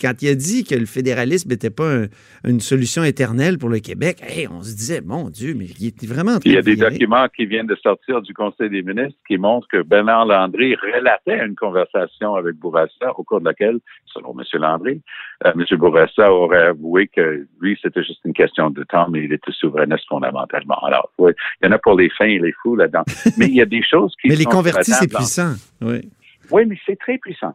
quand 0.00 0.22
il 0.22 0.28
a 0.30 0.34
dit 0.34 0.64
que 0.64 0.74
le 0.74 0.86
fédéralisme 0.86 1.50
n'était 1.50 1.68
pas 1.68 1.94
un, 1.94 2.06
une 2.44 2.60
solution 2.60 3.04
éternelle 3.04 3.58
pour 3.58 3.68
le 3.68 3.80
Québec, 3.80 4.22
hey, 4.22 4.48
on 4.48 4.62
se 4.62 4.74
disait, 4.74 5.02
mon 5.04 5.28
Dieu, 5.28 5.54
mais 5.54 5.66
il 5.78 5.88
était 5.88 6.06
vraiment 6.06 6.38
Il 6.46 6.52
y 6.52 6.56
a 6.56 6.62
de 6.62 6.66
des 6.66 6.76
documents 6.76 7.26
qui 7.28 7.44
viennent 7.44 7.66
de 7.66 7.76
sortir 7.76 8.22
du 8.22 8.32
Conseil 8.32 8.70
des 8.70 8.82
ministres 8.82 9.18
qui 9.28 9.36
montrent 9.36 9.68
que 9.68 9.82
Bernard 9.82 10.24
Landry 10.24 10.74
relatait 10.76 11.44
une 11.44 11.54
conversation 11.54 12.34
avec 12.34 12.56
Bourassa 12.56 13.12
au 13.16 13.24
cours 13.24 13.40
de 13.40 13.44
laquelle, 13.44 13.80
selon 14.06 14.34
M. 14.38 14.44
Landry, 14.54 15.02
euh, 15.44 15.52
M. 15.54 15.78
Bourassa 15.78 16.32
aurait 16.32 16.68
avoué 16.68 17.08
que 17.08 17.46
lui, 17.60 17.78
c'était 17.82 18.02
juste 18.02 18.20
une 18.24 18.32
question 18.32 18.70
de 18.70 18.82
temps, 18.84 19.08
mais 19.10 19.24
il 19.24 19.32
était 19.34 19.52
souverainiste 19.52 20.06
fondamentalement. 20.08 20.78
Alors, 20.82 21.10
il 21.18 21.34
y 21.62 21.66
en 21.66 21.72
a 21.72 21.78
pour 21.78 21.94
les 21.94 22.08
fins 22.10 22.24
et 22.24 22.38
les 22.38 22.52
fous 22.62 22.76
là-dedans. 22.76 23.04
Mais 23.38 23.46
il 23.46 23.54
y 23.54 23.60
a 23.60 23.66
des 23.66 23.82
choses 23.82 24.14
qui 24.20 24.28
Mais 24.28 24.36
les 24.36 24.44
sont 24.44 24.50
convertis, 24.50 24.93
c'est 24.94 25.12
puissant. 25.12 25.54
Oui. 25.80 26.10
Oui, 26.50 26.66
mais 26.66 26.76
c'est 26.86 26.98
très 26.98 27.18
puissant. 27.18 27.54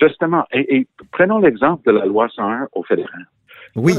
Justement, 0.00 0.44
et, 0.52 0.76
et 0.76 0.86
prenons 1.12 1.38
l'exemple 1.38 1.86
de 1.86 1.96
la 1.96 2.06
loi 2.06 2.28
101 2.34 2.68
au 2.72 2.82
fédéral. 2.82 3.26
Oui. 3.76 3.94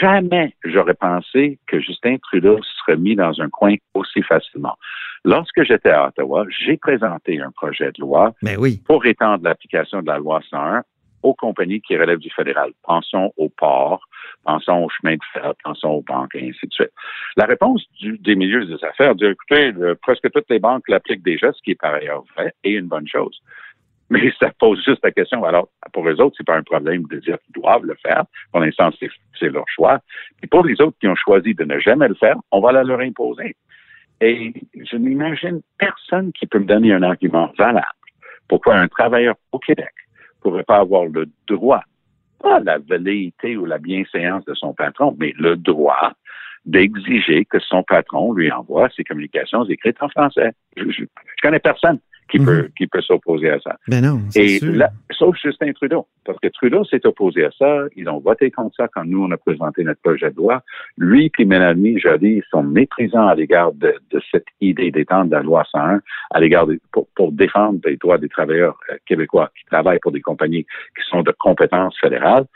Jamais 0.00 0.54
j'aurais 0.64 0.94
pensé 0.94 1.58
que 1.66 1.80
Justin 1.80 2.16
Trudeau 2.18 2.60
serait 2.78 2.96
mis 2.96 3.16
dans 3.16 3.40
un 3.40 3.48
coin 3.48 3.74
aussi 3.94 4.22
facilement. 4.22 4.76
Lorsque 5.24 5.64
j'étais 5.64 5.90
à 5.90 6.06
Ottawa, 6.06 6.44
j'ai 6.48 6.76
présenté 6.76 7.40
un 7.40 7.50
projet 7.50 7.90
de 7.90 8.00
loi 8.00 8.32
Ben 8.42 8.56
oui. 8.58 8.80
pour 8.86 9.04
étendre 9.06 9.42
l'application 9.42 10.02
de 10.02 10.06
la 10.06 10.18
loi 10.18 10.40
101 10.50 10.84
aux 11.22 11.34
compagnies 11.34 11.80
qui 11.80 11.96
relèvent 11.96 12.18
du 12.18 12.30
fédéral. 12.30 12.70
Pensons 12.82 13.32
aux 13.36 13.48
ports, 13.48 14.06
pensons 14.44 14.84
aux 14.84 14.88
chemins 14.88 15.14
de 15.16 15.24
fer, 15.32 15.52
pensons 15.64 15.88
aux 15.88 16.02
banques, 16.02 16.34
et 16.34 16.48
ainsi 16.48 16.66
de 16.66 16.72
suite. 16.72 16.92
La 17.36 17.46
réponse 17.46 17.84
du- 18.00 18.18
des 18.18 18.36
milieux 18.36 18.64
des 18.64 18.82
affaires 18.84 19.14
dit, 19.14 19.24
écoutez, 19.26 19.72
le- 19.72 19.94
presque 19.96 20.30
toutes 20.30 20.48
les 20.50 20.58
banques 20.58 20.88
l'appliquent 20.88 21.24
déjà, 21.24 21.52
ce 21.52 21.62
qui 21.62 21.72
est 21.72 21.80
par 21.80 21.94
ailleurs 21.94 22.24
vrai 22.36 22.52
et 22.64 22.72
une 22.72 22.86
bonne 22.86 23.08
chose. 23.08 23.40
Mais 24.08 24.20
ça 24.40 24.50
pose 24.58 24.82
juste 24.84 25.02
la 25.02 25.10
question. 25.10 25.44
Alors, 25.44 25.68
pour 25.92 26.08
eux 26.08 26.20
autres, 26.20 26.36
c'est 26.38 26.46
pas 26.46 26.56
un 26.56 26.62
problème 26.62 27.04
de 27.04 27.18
dire 27.18 27.38
qu'ils 27.44 27.60
doivent 27.60 27.84
le 27.84 27.96
faire. 27.96 28.24
Pour 28.52 28.60
l'instant, 28.60 28.90
c'est, 29.00 29.48
leur 29.48 29.68
choix. 29.68 30.00
Et 30.42 30.46
pour 30.46 30.64
les 30.64 30.80
autres 30.80 30.96
qui 31.00 31.08
ont 31.08 31.16
choisi 31.16 31.54
de 31.54 31.64
ne 31.64 31.78
jamais 31.78 32.08
le 32.08 32.14
faire, 32.14 32.36
on 32.52 32.60
va 32.60 32.72
la 32.72 32.84
leur 32.84 33.00
imposer. 33.00 33.56
Et 34.20 34.54
je 34.74 34.96
n'imagine 34.96 35.60
personne 35.78 36.32
qui 36.32 36.46
peut 36.46 36.58
me 36.58 36.64
donner 36.64 36.92
un 36.92 37.02
argument 37.02 37.52
valable 37.58 37.86
pourquoi 38.48 38.76
un 38.76 38.88
travailleur 38.88 39.34
au 39.52 39.58
Québec 39.58 39.92
pourrait 40.46 40.62
pas 40.62 40.78
avoir 40.78 41.06
le 41.06 41.26
droit, 41.48 41.82
pas 42.40 42.60
la 42.60 42.78
velléité 42.78 43.56
ou 43.56 43.66
la 43.66 43.78
bienséance 43.78 44.44
de 44.44 44.54
son 44.54 44.74
patron, 44.74 45.16
mais 45.18 45.34
le 45.36 45.56
droit 45.56 46.12
d'exiger 46.66 47.44
que 47.44 47.58
son 47.58 47.82
patron 47.82 48.32
lui 48.32 48.52
envoie 48.52 48.88
ses 48.90 49.02
communications 49.02 49.64
écrites 49.64 50.00
en 50.00 50.08
français. 50.08 50.52
Je, 50.76 50.84
je, 50.84 51.02
je 51.02 51.42
connais 51.42 51.58
personne 51.58 51.98
qui 52.30 52.38
Mhm. 52.40 52.44
peut 52.46 52.68
qui 52.76 52.86
peut 52.86 53.00
s'opposer 53.02 53.50
à 53.50 53.60
ça. 53.60 53.76
Ben 53.88 54.02
non, 54.04 54.20
Et 54.34 54.58
sûr. 54.58 54.72
là, 54.74 54.90
sauf 55.12 55.36
Justin 55.42 55.72
Trudeau, 55.72 56.06
parce 56.24 56.38
que 56.40 56.48
Trudeau 56.48 56.84
s'est 56.84 57.06
opposé 57.06 57.44
à 57.44 57.50
ça. 57.58 57.84
Ils 57.96 58.08
ont 58.08 58.18
voté 58.18 58.50
contre 58.50 58.74
ça 58.76 58.88
quand 58.88 59.04
nous, 59.04 59.24
on 59.24 59.30
a 59.30 59.36
présenté 59.36 59.84
notre 59.84 60.00
projet 60.02 60.30
de 60.30 60.36
loi. 60.36 60.62
Lui 60.98 61.30
et 61.38 61.44
Mélanie 61.44 61.98
Joly 61.98 62.42
sont 62.50 62.62
méprisants 62.62 63.26
à 63.26 63.34
l'égard 63.34 63.72
de, 63.72 63.94
de 64.10 64.20
cette 64.30 64.46
idée 64.60 64.90
d'étendre 64.90 65.30
la 65.30 65.42
loi 65.42 65.64
101 65.70 66.00
à 66.32 66.40
l'égard 66.40 66.66
des- 66.66 66.80
pour, 66.92 67.06
pour 67.14 67.32
défendre 67.32 67.78
les 67.84 67.96
droits 67.96 68.18
des 68.18 68.28
travailleurs 68.28 68.78
euh, 68.90 68.96
québécois 69.06 69.50
qui 69.58 69.64
travaillent 69.66 70.00
pour 70.00 70.12
des 70.12 70.20
compagnies 70.20 70.64
qui 70.64 71.02
sont 71.08 71.22
de 71.22 71.32
compétences 71.38 71.96
fédérales. 72.00 72.46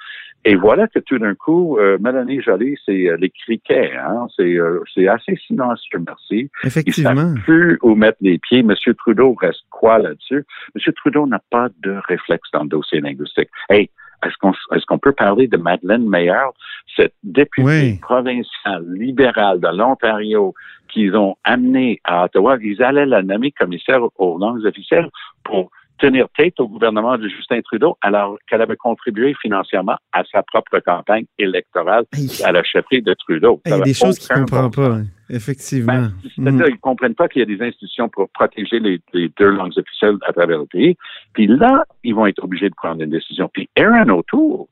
Et 0.44 0.54
voilà 0.54 0.88
que 0.88 0.98
tout 1.00 1.18
d'un 1.18 1.34
coup, 1.34 1.76
euh, 1.78 1.98
Mélanie 2.00 2.40
Joly, 2.40 2.76
c'est 2.86 3.08
euh, 3.08 3.16
les 3.18 3.28
criquets. 3.28 3.92
Hein? 3.94 4.26
C'est 4.36 4.54
euh, 4.54 4.80
c'est 4.94 5.06
assez 5.06 5.36
silencieux, 5.46 5.98
merci. 6.06 6.50
Effectivement. 6.64 7.10
savent 7.14 7.34
plus 7.44 7.78
où 7.82 7.94
mettre 7.94 8.18
les 8.22 8.38
pieds. 8.38 8.62
Monsieur 8.62 8.94
Trudeau 8.94 9.34
reste 9.34 9.64
quoi 9.70 9.98
là-dessus? 9.98 10.46
Monsieur 10.74 10.92
Trudeau 10.92 11.26
n'a 11.26 11.40
pas 11.50 11.68
de 11.82 12.00
réflexe 12.08 12.48
dans 12.52 12.62
le 12.62 12.70
dossier 12.70 13.00
linguistique. 13.00 13.50
Hey, 13.68 13.90
est-ce 14.24 14.36
qu'on 14.38 14.52
est-ce 14.74 14.86
qu'on 14.86 14.98
peut 14.98 15.12
parler 15.12 15.46
de 15.46 15.58
Madeleine 15.58 16.08
Meyer, 16.08 16.48
cette 16.96 17.14
députée 17.22 17.62
Oui. 17.62 17.98
provinciale 18.00 18.86
libérale 18.94 19.60
de 19.60 19.68
l'Ontario 19.76 20.54
qu'ils 20.88 21.16
ont 21.16 21.36
amenée 21.44 22.00
à 22.04 22.24
Ottawa? 22.24 22.56
Ils 22.62 22.82
allaient 22.82 23.06
la 23.06 23.22
nommer 23.22 23.52
commissaire 23.52 24.00
aux 24.16 24.38
langues 24.38 24.64
officielles 24.64 25.10
pour 25.44 25.70
tenir 26.00 26.26
tête 26.36 26.58
au 26.58 26.68
gouvernement 26.68 27.16
de 27.18 27.28
Justin 27.28 27.60
Trudeau 27.60 27.96
alors 28.00 28.38
qu'elle 28.48 28.62
avait 28.62 28.76
contribué 28.76 29.34
financièrement 29.40 29.96
à 30.12 30.22
sa 30.24 30.42
propre 30.42 30.80
campagne 30.80 31.26
électorale 31.38 32.04
à 32.44 32.52
la 32.52 32.62
chefferie 32.64 33.02
de 33.02 33.14
Trudeau. 33.14 33.60
Il 33.66 33.70
y 33.70 33.74
a 33.74 33.80
des 33.80 33.94
choses 33.94 34.18
qu'il 34.18 34.34
ne 34.34 34.40
comprend 34.40 34.70
pas, 34.70 34.94
hein. 34.96 35.04
effectivement. 35.28 35.92
Ben, 35.92 36.12
C'est-à-dire, 36.34 36.68
ils 36.68 36.78
comprennent 36.78 37.14
pas 37.14 37.28
qu'il 37.28 37.40
y 37.40 37.42
a 37.42 37.46
des 37.56 37.62
institutions 37.62 38.08
pour 38.08 38.28
protéger 38.30 38.80
les, 38.80 39.00
les 39.12 39.30
deux 39.38 39.50
langues 39.50 39.76
officielles 39.76 40.16
à 40.26 40.32
travers 40.32 40.58
le 40.58 40.66
pays. 40.66 40.96
Puis 41.34 41.46
là, 41.46 41.84
ils 42.02 42.14
vont 42.14 42.26
être 42.26 42.42
obligés 42.42 42.68
de 42.70 42.74
prendre 42.74 43.02
une 43.02 43.10
décision. 43.10 43.48
Puis 43.52 43.68
Aaron 43.76 44.08
O'Toole 44.08 44.66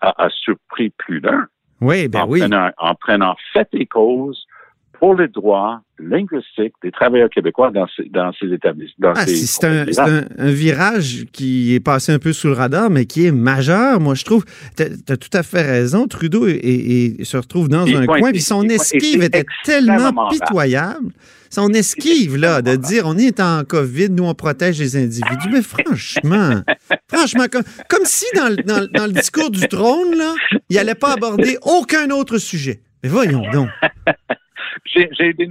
a, 0.00 0.24
a 0.24 0.28
surpris 0.30 0.90
plus 0.98 1.20
d'un 1.20 1.46
Oui, 1.80 2.08
ben 2.08 2.20
en, 2.22 2.28
oui. 2.28 2.40
prenant, 2.40 2.70
en 2.78 2.94
prenant 2.94 3.36
fait 3.52 3.68
et 3.72 3.86
cause 3.86 4.46
pour 4.98 5.14
les 5.14 5.28
droits 5.28 5.80
linguistiques 5.98 6.74
des 6.82 6.90
travailleurs 6.90 7.30
québécois 7.30 7.70
dans 7.70 7.86
ces, 7.96 8.08
dans 8.10 8.32
ces 8.38 8.52
établissements. 8.52 9.12
Ah, 9.14 9.26
ces 9.26 9.46
c'est 9.46 9.64
un, 9.64 10.24
virage 10.38 11.24
qui 11.32 11.74
est 11.74 11.80
passé 11.80 12.12
un 12.12 12.18
peu 12.18 12.32
sous 12.32 12.48
le 12.48 12.52
radar, 12.54 12.90
mais 12.90 13.06
qui 13.06 13.26
est 13.26 13.32
majeur, 13.32 14.00
moi, 14.00 14.14
je 14.14 14.24
trouve. 14.24 14.44
Tu 14.76 14.82
as, 14.84 15.16
tout 15.16 15.30
à 15.32 15.42
fait 15.42 15.62
raison. 15.62 16.06
Trudeau 16.06 16.46
est- 16.46 16.52
est- 16.56 17.20
est- 17.20 17.24
se 17.24 17.36
retrouve 17.36 17.68
dans 17.68 17.86
un 17.86 18.06
coin, 18.06 18.30
puis 18.30 18.40
son 18.42 18.62
esquive 18.68 19.22
était 19.22 19.44
tellement 19.64 20.28
pitoyable. 20.28 21.10
Son 21.48 21.72
esquive, 21.72 22.36
là, 22.36 22.60
de 22.60 22.76
dire 22.76 23.04
on 23.06 23.16
est 23.16 23.40
en 23.40 23.62
COVID, 23.64 24.10
nous, 24.10 24.24
on 24.24 24.34
protège 24.34 24.78
les 24.80 24.96
individus. 24.96 25.48
Mais 25.50 25.62
franchement, 25.62 26.60
franchement, 27.08 27.44
comme, 27.50 27.62
comme 27.88 28.04
si 28.04 28.26
dans 28.34 28.48
le 29.06 29.12
discours 29.12 29.50
du 29.50 29.66
trône, 29.68 30.16
là, 30.18 30.34
il 30.68 30.76
n'allait 30.76 30.94
pas 30.94 31.14
aborder 31.14 31.56
aucun 31.62 32.10
autre 32.10 32.38
sujet. 32.38 32.80
Mais 33.02 33.08
voyons 33.08 33.42
donc. 33.52 33.68
J'ai 34.84 35.08
eu 35.28 35.34
des 35.34 35.46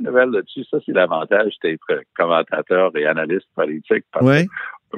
nouvelles 0.00 0.30
là-dessus. 0.30 0.64
Ça, 0.70 0.78
c'est 0.84 0.92
l'avantage 0.92 1.52
d'être 1.62 1.86
commentateur 2.16 2.96
et 2.96 3.06
analyste 3.06 3.46
politique. 3.54 4.04
parce 4.12 4.24
Ouais. 4.24 4.46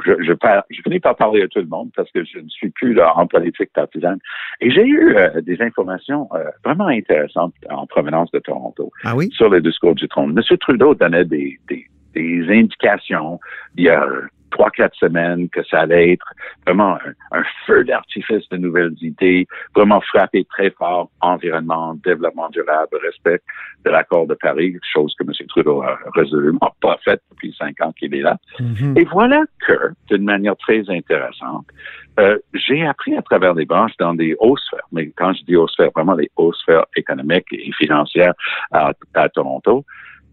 je, 0.05 0.13
je, 0.23 0.33
par- 0.33 0.65
je 0.71 0.81
finis 0.83 1.01
par 1.01 1.17
parler 1.17 1.43
à 1.43 1.49
tout 1.49 1.61
le 1.61 1.67
monde 1.67 1.91
parce 1.97 2.11
que 2.13 2.25
je 2.25 2.39
ne 2.39 2.49
suis 2.49 2.71
plus 2.71 2.95
là, 2.95 3.13
en 3.17 3.27
politique 3.27 3.73
partisane. 3.73 4.19
Et 4.61 4.71
j'ai 4.71 4.85
eu 4.85 5.17
euh, 5.17 5.41
des 5.41 5.61
informations 5.63 6.29
euh, 6.35 6.45
vraiment 6.65 6.87
intéressantes 6.89 7.55
en 7.71 7.87
provenance 7.87 8.31
de 8.33 8.39
Toronto 8.41 8.91
Ah 9.05 9.15
oui? 9.17 9.29
sur 9.33 9.49
le 9.51 9.61
discours 9.61 9.95
du 9.95 10.09
trône. 10.09 10.31
M. 10.39 10.59
Trudeau 10.59 10.95
donnait 10.95 11.25
des, 11.25 11.59
des, 11.69 11.87
des 12.15 12.47
indications 12.49 13.39
il 13.77 13.85
y 13.85 13.89
a 13.89 14.07
trois, 14.55 14.71
quatre 14.71 14.97
semaines 14.97 15.49
que 15.49 15.63
ça 15.65 15.81
allait 15.81 16.13
être 16.13 16.27
vraiment 16.65 16.95
un, 16.95 17.39
un 17.39 17.43
feu 17.67 17.85
d'artifice 17.85 18.49
de 18.51 18.57
nouvelles 18.57 18.95
idées, 19.01 19.47
vraiment 19.75 20.01
frapper 20.01 20.45
très 20.45 20.71
fort 20.71 21.11
environnement, 21.21 21.95
développement 22.05 22.49
durable, 22.51 22.97
respect 23.03 23.43
de 23.85 23.91
l'accord 23.91 24.27
de 24.29 24.35
Paris, 24.35 24.77
chose 24.93 25.15
que 25.19 25.25
M. 25.25 25.33
Trudeau 25.49 25.83
a 25.83 25.99
résolument 26.15 26.73
pas 26.81 26.99
faite 27.05 27.21
depuis 27.33 27.55
cinq 27.59 27.81
ans 27.81 27.93
qu'il 27.93 28.15
est 28.15 28.23
là. 28.23 28.37
Mhm. 28.61 28.97
Et 28.97 29.05
voilà 29.05 29.43
que, 29.67 29.75
d'une 30.09 30.25
manière 30.25 30.57
très 30.57 30.89
intéressante, 30.89 31.67
euh, 32.21 32.39
j'ai 32.55 32.87
appris 32.87 33.17
à 33.17 33.23
travers 33.23 33.55
des 33.55 33.65
branches 33.65 33.97
dans 33.99 34.15
des 34.15 34.37
hautes 34.39 34.61
sphères, 34.61 34.87
mais 34.93 35.11
quand 35.17 35.33
je 35.33 35.43
dis 35.45 35.57
hautes 35.57 35.71
sphères, 35.71 35.91
vraiment 35.95 36.15
les 36.15 36.31
hautes 36.37 36.55
sphères 36.57 36.87
économiques 36.97 37.53
et 37.53 37.73
financières 37.73 38.35
à, 38.71 38.93
à 39.15 39.29
Toronto, 39.29 39.85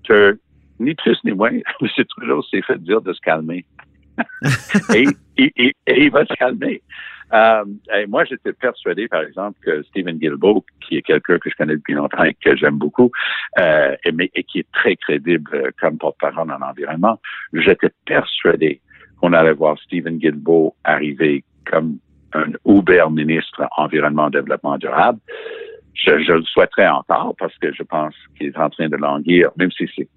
que 0.07 0.37
ni 0.79 0.93
plus 0.95 1.17
ni 1.23 1.31
moins, 1.31 1.51
M. 1.81 2.05
Trudeau 2.09 2.43
s'est 2.43 2.61
fait 2.61 2.81
dire 2.81 3.01
de 3.01 3.13
se 3.13 3.21
calmer. 3.21 3.65
et, 4.93 5.05
il 5.87 6.11
va 6.11 6.25
se 6.25 6.33
calmer. 6.33 6.81
Euh, 7.33 7.63
moi, 8.07 8.25
j'étais 8.25 8.53
persuadé, 8.53 9.07
par 9.07 9.21
exemple, 9.21 9.57
que 9.63 9.83
Stephen 9.83 10.17
Guilbeault, 10.17 10.65
qui 10.81 10.97
est 10.97 11.01
quelqu'un 11.01 11.37
que 11.39 11.49
je 11.49 11.55
connais 11.55 11.75
depuis 11.75 11.93
longtemps 11.93 12.23
et 12.23 12.33
que 12.33 12.55
j'aime 12.57 12.77
beaucoup, 12.77 13.11
euh, 13.59 13.95
et, 14.03 14.43
qui 14.43 14.59
est 14.59 14.71
très 14.73 14.95
crédible 14.97 15.71
comme 15.79 15.97
porte-parole 15.97 16.51
en 16.51 16.61
environnement, 16.61 17.19
j'étais 17.53 17.89
persuadé 18.05 18.81
qu'on 19.19 19.33
allait 19.33 19.53
voir 19.53 19.77
Stephen 19.79 20.17
Guilbeault 20.17 20.75
arriver 20.83 21.43
comme 21.65 21.99
un 22.33 22.51
Uber 22.65 23.05
ministre 23.11 23.67
environnement 23.77 24.29
développement 24.29 24.77
durable. 24.77 25.19
Je, 25.93 26.23
je, 26.23 26.33
le 26.33 26.43
souhaiterais 26.43 26.87
encore 26.87 27.35
parce 27.37 27.55
que 27.59 27.71
je 27.73 27.83
pense 27.83 28.15
qu'il 28.37 28.47
est 28.47 28.57
en 28.57 28.69
train 28.69 28.89
de 28.89 28.95
languir, 28.95 29.51
même 29.57 29.71
si 29.71 29.89
c'est 29.95 30.07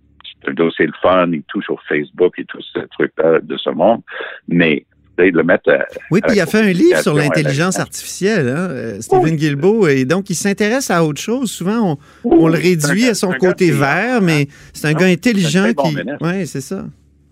dossier 0.52 0.86
le 0.86 0.92
fun, 1.00 1.28
il 1.32 1.42
touche 1.44 1.70
au 1.70 1.78
Facebook 1.88 2.34
et 2.38 2.44
tout 2.44 2.60
ce 2.60 2.80
truc-là 2.80 3.40
de 3.40 3.56
ce 3.56 3.70
monde, 3.70 4.00
mais 4.48 4.84
le 5.18 5.42
mettre 5.42 5.70
à, 5.72 5.86
Oui, 6.10 6.20
puis 6.26 6.36
il 6.36 6.40
a 6.40 6.46
fait 6.46 6.60
un 6.60 6.72
livre 6.72 6.98
sur 6.98 7.14
l'intelligence 7.14 7.78
artificielle, 7.78 8.48
hein, 8.48 8.68
euh, 8.70 9.00
Stephen 9.00 9.36
Guilbeault, 9.36 9.86
et 9.88 10.04
donc 10.04 10.30
il 10.30 10.34
s'intéresse 10.34 10.90
à 10.90 11.04
autre 11.04 11.20
chose. 11.20 11.50
Souvent, 11.50 11.98
on, 12.24 12.30
on 12.30 12.48
le 12.48 12.54
réduit 12.54 13.08
à 13.08 13.14
son 13.14 13.32
côté 13.32 13.70
vert, 13.70 14.20
mais 14.20 14.46
c'est 14.72 14.88
un 14.88 14.92
gars 14.92 15.06
intelligent 15.06 15.72
qui... 15.72 15.96
oui, 16.20 16.46
c'est 16.46 16.60
ça. 16.60 16.84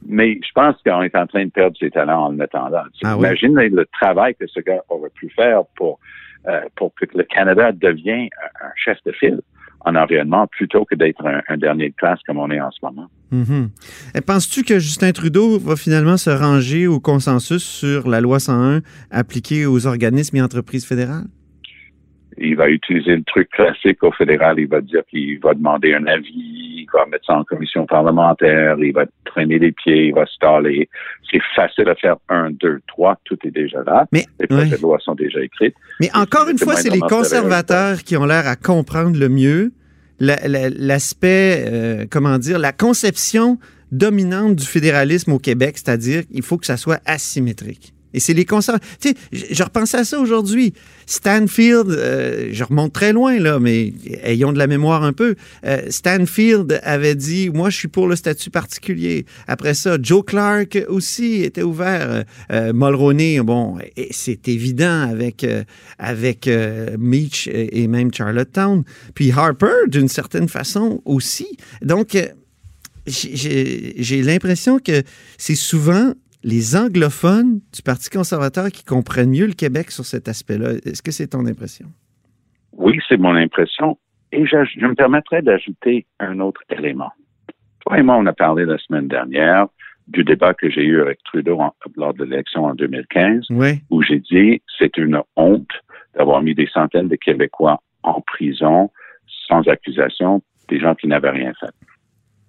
Mais 0.07 0.39
je 0.43 0.53
pense 0.55 0.77
qu'on 0.85 1.03
est 1.03 1.15
en 1.15 1.27
train 1.27 1.45
de 1.45 1.51
perdre 1.51 1.77
ses 1.79 1.91
talents 1.91 2.25
en 2.25 2.31
le 2.31 2.37
mettant 2.37 2.69
là. 2.69 2.85
Ah, 3.05 3.15
Imagine 3.17 3.57
oui? 3.57 3.69
le 3.71 3.87
travail 4.01 4.35
que 4.35 4.47
ce 4.49 4.61
gars 4.61 4.83
aurait 4.89 5.11
pu 5.11 5.31
faire 5.31 5.63
pour, 5.77 6.01
euh, 6.49 6.61
pour 6.75 6.93
que 6.95 7.05
le 7.15 7.23
Canada 7.23 7.71
devienne 7.73 8.29
un 8.61 8.73
chef 8.75 8.99
de 9.07 9.13
file 9.13 9.41
en 9.85 9.95
environnement 9.97 10.47
plutôt 10.47 10.85
que 10.85 10.95
d'être 10.95 11.25
un, 11.27 11.41
un, 11.49 11.57
dernier 11.57 11.91
de 11.91 11.95
classe 11.95 12.21
comme 12.27 12.39
on 12.39 12.51
est 12.51 12.61
en 12.61 12.71
ce 12.71 12.79
moment. 12.83 13.09
Mm 13.31 13.43
-hmm. 13.43 14.23
Penses-tu 14.27 14.63
que 14.69 14.79
Justin 14.79 15.13
Trudeau 15.13 15.59
va 15.59 15.77
finalement 15.77 16.17
se 16.17 16.31
ranger 16.31 16.87
au 16.87 17.01
consensus 17.01 17.65
sur 17.81 18.01
la 18.09 18.21
loi 18.21 18.39
101 18.39 18.81
appliquée 19.11 19.63
aux 19.67 19.87
organismes 19.87 20.37
et 20.39 20.43
entreprises 20.43 20.87
fédérales? 20.93 21.29
Il 22.39 22.57
va 22.57 22.69
utiliser 22.79 23.15
le 23.21 23.25
truc 23.25 23.49
classique 23.51 24.03
au 24.03 24.13
fédéral. 24.21 24.55
Il 24.59 24.69
va 24.77 24.81
dire 24.81 25.03
qu'il 25.11 25.39
va 25.47 25.53
demander 25.61 25.91
un 26.01 26.07
avis, 26.07 26.62
va 26.93 27.07
mettre 27.07 27.27
ça 27.27 27.35
en 27.35 27.45
commission 27.45 27.87
parlementaire, 27.87 28.77
il 28.79 28.93
va 28.93 29.05
traîner 29.25 29.59
les 29.59 29.73
pieds, 29.73 30.07
il 30.07 30.15
va 30.15 30.27
se 30.27 30.35
staller. 30.35 30.89
C'est 31.31 31.41
facile 31.55 31.89
à 31.89 31.95
faire 31.95 32.17
un, 32.29 32.51
deux, 32.51 32.81
trois, 32.87 33.19
tout 33.25 33.39
est 33.45 33.51
déjà 33.51 33.83
là. 33.85 34.07
Mais, 34.13 34.27
les 34.41 34.47
projets 34.47 34.77
de 34.77 34.83
loi 34.83 34.99
sont 35.01 35.15
déjà 35.15 35.41
écrites. 35.41 35.75
Mais 36.01 36.11
encore 36.15 36.49
une 36.49 36.59
fois, 36.59 36.75
c'est 36.77 36.91
les 36.91 37.01
conservateurs 37.01 38.03
qui 38.03 38.17
ont 38.17 38.27
l'air 38.27 38.47
à 38.47 38.57
comprendre 38.57 39.19
le 39.19 39.29
mieux 39.29 39.73
l'aspect, 40.23 41.65
euh, 41.67 42.07
comment 42.09 42.39
dire, 42.39 42.59
la 42.59 42.73
conception 42.73 43.59
dominante 43.91 44.57
du 44.57 44.65
fédéralisme 44.65 45.33
au 45.33 45.39
Québec, 45.39 45.77
c'est-à-dire 45.79 46.27
qu'il 46.27 46.43
faut 46.43 46.59
que 46.59 46.67
ça 46.67 46.77
soit 46.77 47.01
asymétrique. 47.07 47.93
Et 48.15 48.21
c'est 48.21 48.35
les 48.35 48.45
conservateurs. 48.45 48.89
Tu 49.01 49.11
sais, 49.11 49.15
je 49.53 49.63
repensais 49.63 49.99
à 49.99 50.05
ça 50.05 50.19
aujourd'hui. 50.19 50.75
Stanfield, 51.07 51.91
euh, 51.91 52.49
je 52.53 52.65
remonte 52.65 52.93
très 52.93 53.13
loin, 53.13 53.39
là, 53.39 53.59
mais 53.59 53.93
ayons 54.23 54.53
de 54.53 54.59
la 54.59 54.67
mémoire 54.67 55.03
un 55.03 55.13
peu. 55.13 55.35
Euh, 55.65 55.83
Stanfield 55.91 56.81
avait 56.83 57.15
dit 57.15 57.51
Moi, 57.51 57.71
je 57.71 57.77
suis 57.77 57.89
pour 57.89 58.09
le 58.09 58.17
statut 58.17 58.51
particulier. 58.51 59.27
Après 59.47 59.75
ça, 59.75 59.99
Joe 60.01 60.25
Clark 60.25 60.79
aussi 60.89 61.43
était 61.43 61.63
ouvert. 61.63 62.25
Euh, 62.51 62.73
Mulroney, 62.73 63.41
bon, 63.41 63.79
c'est 64.11 64.49
évident 64.49 65.09
avec, 65.09 65.45
euh, 65.45 65.65
avec 65.99 66.47
euh, 66.47 66.97
Meach 66.99 67.49
et, 67.49 67.83
et 67.83 67.89
même 67.89 68.13
Charlottetown. 68.13 68.85
Puis 69.15 69.33
Harper, 69.33 69.89
d'une 69.89 70.09
certaine 70.09 70.49
façon 70.49 71.01
aussi. 71.05 71.47
Donc, 71.83 72.17
j'ai 73.07 74.23
l'impression 74.23 74.79
que 74.79 75.03
c'est 75.39 75.55
souvent 75.55 76.13
les 76.45 76.77
anglophones 76.77 77.61
du 77.73 77.83
Parti 77.83 78.11
conservateur 78.11 78.69
qui 78.69 78.85
comprennent 78.85 79.31
mieux 79.31 79.47
le 79.47 79.53
Québec 79.53 79.91
sur 79.91 80.05
cet 80.05 80.29
aspect-là. 80.29 80.73
Est-ce 80.85 81.03
que 81.03 81.13
c'est 81.13 81.29
ton 81.29 81.47
impression? 81.47 81.87
Oui, 82.73 82.99
c'est 83.09 83.17
mon 83.17 83.35
impression. 83.37 83.99
Et 84.33 84.47
je, 84.47 84.65
je 84.65 84.87
me 84.87 84.95
permettrais 84.95 85.43
d'ajouter 85.43 86.07
un 86.19 86.41
autre 86.41 86.63
élément. 86.71 87.13
Toi 87.81 87.99
et 87.99 88.03
moi, 88.03 88.17
on 88.17 88.27
a 88.27 88.33
parlé 88.33 88.65
la 88.65 88.79
semaine 88.79 89.09
dernière 89.09 89.67
du 90.09 90.25
débat 90.25 90.55
que 90.55 90.69
j'ai 90.69 90.83
eu 90.83 91.01
avec 91.01 91.23
Trudeau 91.25 91.61
en, 91.61 91.75
lors 91.97 92.15
de 92.15 92.25
l'élection 92.25 92.65
en 92.65 92.75
2015, 92.75 93.47
oui. 93.51 93.81
où 93.91 94.03
j'ai 94.03 94.19
dit 94.19 94.63
c'est 94.79 94.97
une 94.97 95.21
honte 95.37 95.71
d'avoir 96.17 96.43
mis 96.43 96.55
des 96.55 96.67
centaines 96.67 97.09
de 97.09 97.17
Québécois 97.17 97.81
en 98.03 98.21
prison 98.21 98.91
sans 99.49 99.67
accusation, 99.69 100.43
des 100.69 100.81
gens 100.81 100.95
qui 100.95 101.07
n'avaient 101.07 101.31
rien 101.31 101.53
fait. 101.59 101.71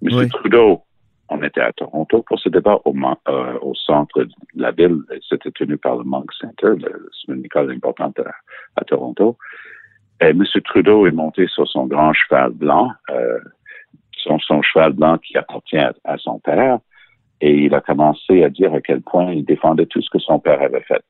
Monsieur 0.02 0.24
oui. 0.24 0.30
Trudeau 0.30 0.82
on 1.30 1.42
était 1.42 1.62
à 1.62 1.72
Toronto 1.74 2.22
pour 2.24 2.40
ce 2.40 2.50
débat 2.50 2.80
au, 2.86 2.94
euh, 2.96 3.74
centre 3.86 4.24
de 4.24 4.30
la 4.56 4.72
ville. 4.72 4.98
C'était 5.28 5.52
tenu 5.52 5.78
par 5.78 5.98
le 5.98 6.04
Monk 6.04 6.32
Center, 6.34 6.74
une 7.28 7.46
école 7.46 7.72
importante 7.72 8.20
à, 8.76 8.84
Toronto. 8.84 9.38
Et 10.22 10.28
M. 10.28 10.44
Trudeau 10.66 11.08
est 11.08 11.12
monté 11.12 11.48
sur 11.48 11.68
son 11.68 11.88
grand 11.88 12.14
cheval 12.14 12.52
blanc, 12.52 12.92
euh, 13.10 13.40
son, 14.18 14.38
son, 14.40 14.62
cheval 14.62 14.94
blanc 14.94 15.18
qui 15.18 15.38
appartient 15.38 15.78
à, 15.78 15.94
à, 16.04 16.18
son 16.18 16.40
père, 16.40 16.80
et 17.42 17.54
il 17.66 17.74
a 17.74 17.82
commencé 17.82 18.44
à 18.44 18.50
dire 18.50 18.74
à 18.74 18.82
quel 18.82 19.02
point 19.02 19.32
il 19.32 19.44
défendait 19.44 19.86
tout 19.86 20.02
ce 20.02 20.10
que 20.10 20.20
son 20.20 20.40
père 20.40 20.62
avait 20.62 20.82
fait. 20.82 21.04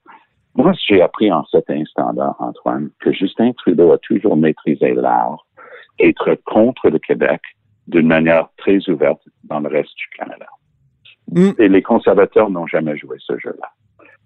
Moi, 0.55 0.71
j'ai 0.87 1.01
appris 1.01 1.31
en 1.31 1.43
cet 1.45 1.69
instant-là, 1.69 2.35
Antoine, 2.39 2.89
que 2.99 3.11
Justin 3.11 3.51
Trudeau 3.53 3.91
a 3.91 3.97
toujours 3.97 4.37
maîtrisé 4.37 4.93
l'art, 4.93 5.45
être 5.99 6.35
contre 6.45 6.89
le 6.89 6.99
Québec, 6.99 7.41
d'une 7.87 8.07
manière 8.07 8.47
très 8.57 8.77
ouverte 8.87 9.21
dans 9.53 9.59
le 9.59 9.69
reste 9.69 9.95
du 9.95 10.07
Canada. 10.17 10.47
Mm. 11.31 11.51
Et 11.59 11.69
les 11.69 11.81
conservateurs 11.81 12.49
n'ont 12.49 12.67
jamais 12.67 12.97
joué 12.97 13.17
ce 13.19 13.37
jeu-là. 13.37 13.69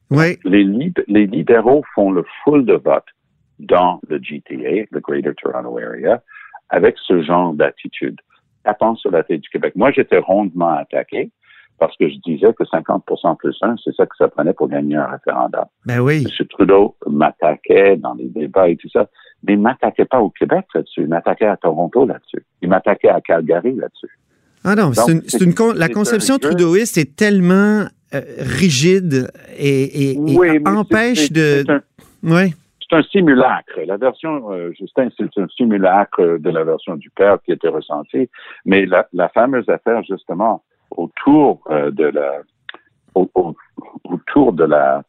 Oui. 0.09 0.39
Les, 0.45 0.63
lib 0.63 0.97
les 1.07 1.27
libéraux 1.27 1.83
font 1.93 2.11
le 2.11 2.23
full 2.43 2.65
de 2.65 2.75
vote 2.75 3.05
dans 3.59 3.99
le 4.07 4.19
GTA, 4.21 4.85
le 4.89 4.99
Greater 5.01 5.33
Toronto 5.35 5.77
Area, 5.77 6.21
avec 6.69 6.95
ce 7.05 7.21
genre 7.23 7.53
d'attitude, 7.53 8.19
tapant 8.63 8.95
sur 8.95 9.11
la 9.11 9.23
tête 9.23 9.41
du 9.41 9.49
Québec. 9.49 9.73
Moi, 9.75 9.91
j'étais 9.91 10.19
rondement 10.19 10.75
attaqué 10.75 11.31
parce 11.79 11.95
que 11.97 12.07
je 12.09 12.15
disais 12.25 12.53
que 12.53 12.63
50% 12.63 13.37
plus 13.37 13.57
1, 13.61 13.75
c'est 13.83 13.93
ça 13.95 14.05
que 14.05 14.15
ça 14.17 14.29
prenait 14.29 14.53
pour 14.53 14.69
gagner 14.69 14.95
un 14.95 15.07
référendum. 15.07 15.65
Ben 15.85 15.99
oui. 15.99 16.25
M. 16.25 16.47
Trudeau 16.47 16.95
m'attaquait 17.05 17.97
dans 17.97 18.13
les 18.13 18.29
débats 18.29 18.69
et 18.69 18.77
tout 18.77 18.89
ça, 18.89 19.07
mais 19.43 19.53
il 19.53 19.59
m'attaquait 19.59 20.05
pas 20.05 20.19
au 20.19 20.29
Québec 20.29 20.65
là-dessus, 20.73 21.01
il 21.01 21.07
m'attaquait 21.07 21.45
à 21.47 21.57
Toronto 21.57 22.05
là-dessus, 22.05 22.43
il 22.61 22.69
m'attaquait 22.69 23.09
à 23.09 23.21
Calgary 23.21 23.75
là-dessus. 23.75 24.17
Ah 24.67 24.75
non, 24.75 24.91
c'est 24.93 25.41
une, 25.41 25.53
la 25.75 25.87
conception 25.87 26.37
trudeauiste 26.37 26.97
est 26.97 27.15
tellement 27.15 27.85
euh, 28.13 28.21
rigide 28.39 29.31
et, 29.57 30.11
et, 30.11 30.17
oui, 30.17 30.47
et 30.47 30.67
empêche 30.67 31.31
de... 31.31 31.63
Oui 32.23 32.53
c'est 32.89 32.95
un 32.95 33.03
simulacre. 33.03 33.79
La 33.85 33.97
version, 33.97 34.51
euh, 34.51 34.71
Justin, 34.77 35.09
c'est 35.17 35.37
un 35.37 35.47
simulacre 35.49 36.37
de 36.39 36.49
la 36.49 36.63
version 36.63 36.95
du 36.95 37.09
père 37.09 37.37
qui 37.43 37.51
était 37.51 37.67
ressentie. 37.67 38.29
Mais 38.65 38.85
la, 38.85 39.07
la 39.13 39.29
fameuse 39.29 39.67
affaire, 39.69 40.03
justement, 40.03 40.63
autour 40.91 41.61
euh, 41.69 41.91
de 41.91 42.05
la 42.05 42.41
au, 43.13 43.29
au, 43.35 43.55
autour 44.05 44.53
de 44.53 44.63
la 44.63 45.03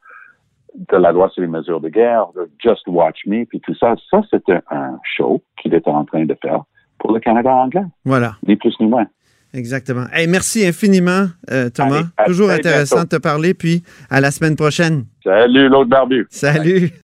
de 0.74 0.96
la 0.96 1.12
loi 1.12 1.28
sur 1.30 1.42
les 1.42 1.48
mesures 1.48 1.80
de 1.80 1.88
guerre, 1.88 2.26
de 2.36 2.48
Just 2.58 2.86
Watch 2.86 3.26
Me, 3.26 3.44
puis 3.44 3.60
tout 3.60 3.74
ça, 3.74 3.94
ça 4.10 4.20
c'était 4.30 4.60
un 4.70 4.98
show 5.02 5.42
qu'il 5.60 5.74
était 5.74 5.90
en 5.90 6.04
train 6.04 6.24
de 6.24 6.36
faire 6.40 6.62
pour 6.98 7.12
le 7.12 7.20
Canada 7.20 7.52
anglais. 7.52 7.84
Voilà. 8.04 8.36
Ni 8.46 8.56
plus 8.56 8.74
ni 8.80 8.86
moins. 8.86 9.06
Exactement. 9.54 10.06
Hey, 10.12 10.26
merci 10.26 10.66
infiniment, 10.66 11.28
euh, 11.50 11.70
Thomas. 11.70 12.02
Allez, 12.16 12.26
Toujours 12.26 12.50
intéressant 12.50 12.96
bientôt. 12.96 13.16
de 13.16 13.16
te 13.16 13.22
parler, 13.22 13.54
puis 13.54 13.82
à 14.10 14.20
la 14.20 14.30
semaine 14.30 14.56
prochaine. 14.56 15.04
Salut, 15.24 15.68
l'autre 15.68 15.88
barbu. 15.90 16.26
Salut. 16.30 16.80
Bye. 16.80 16.92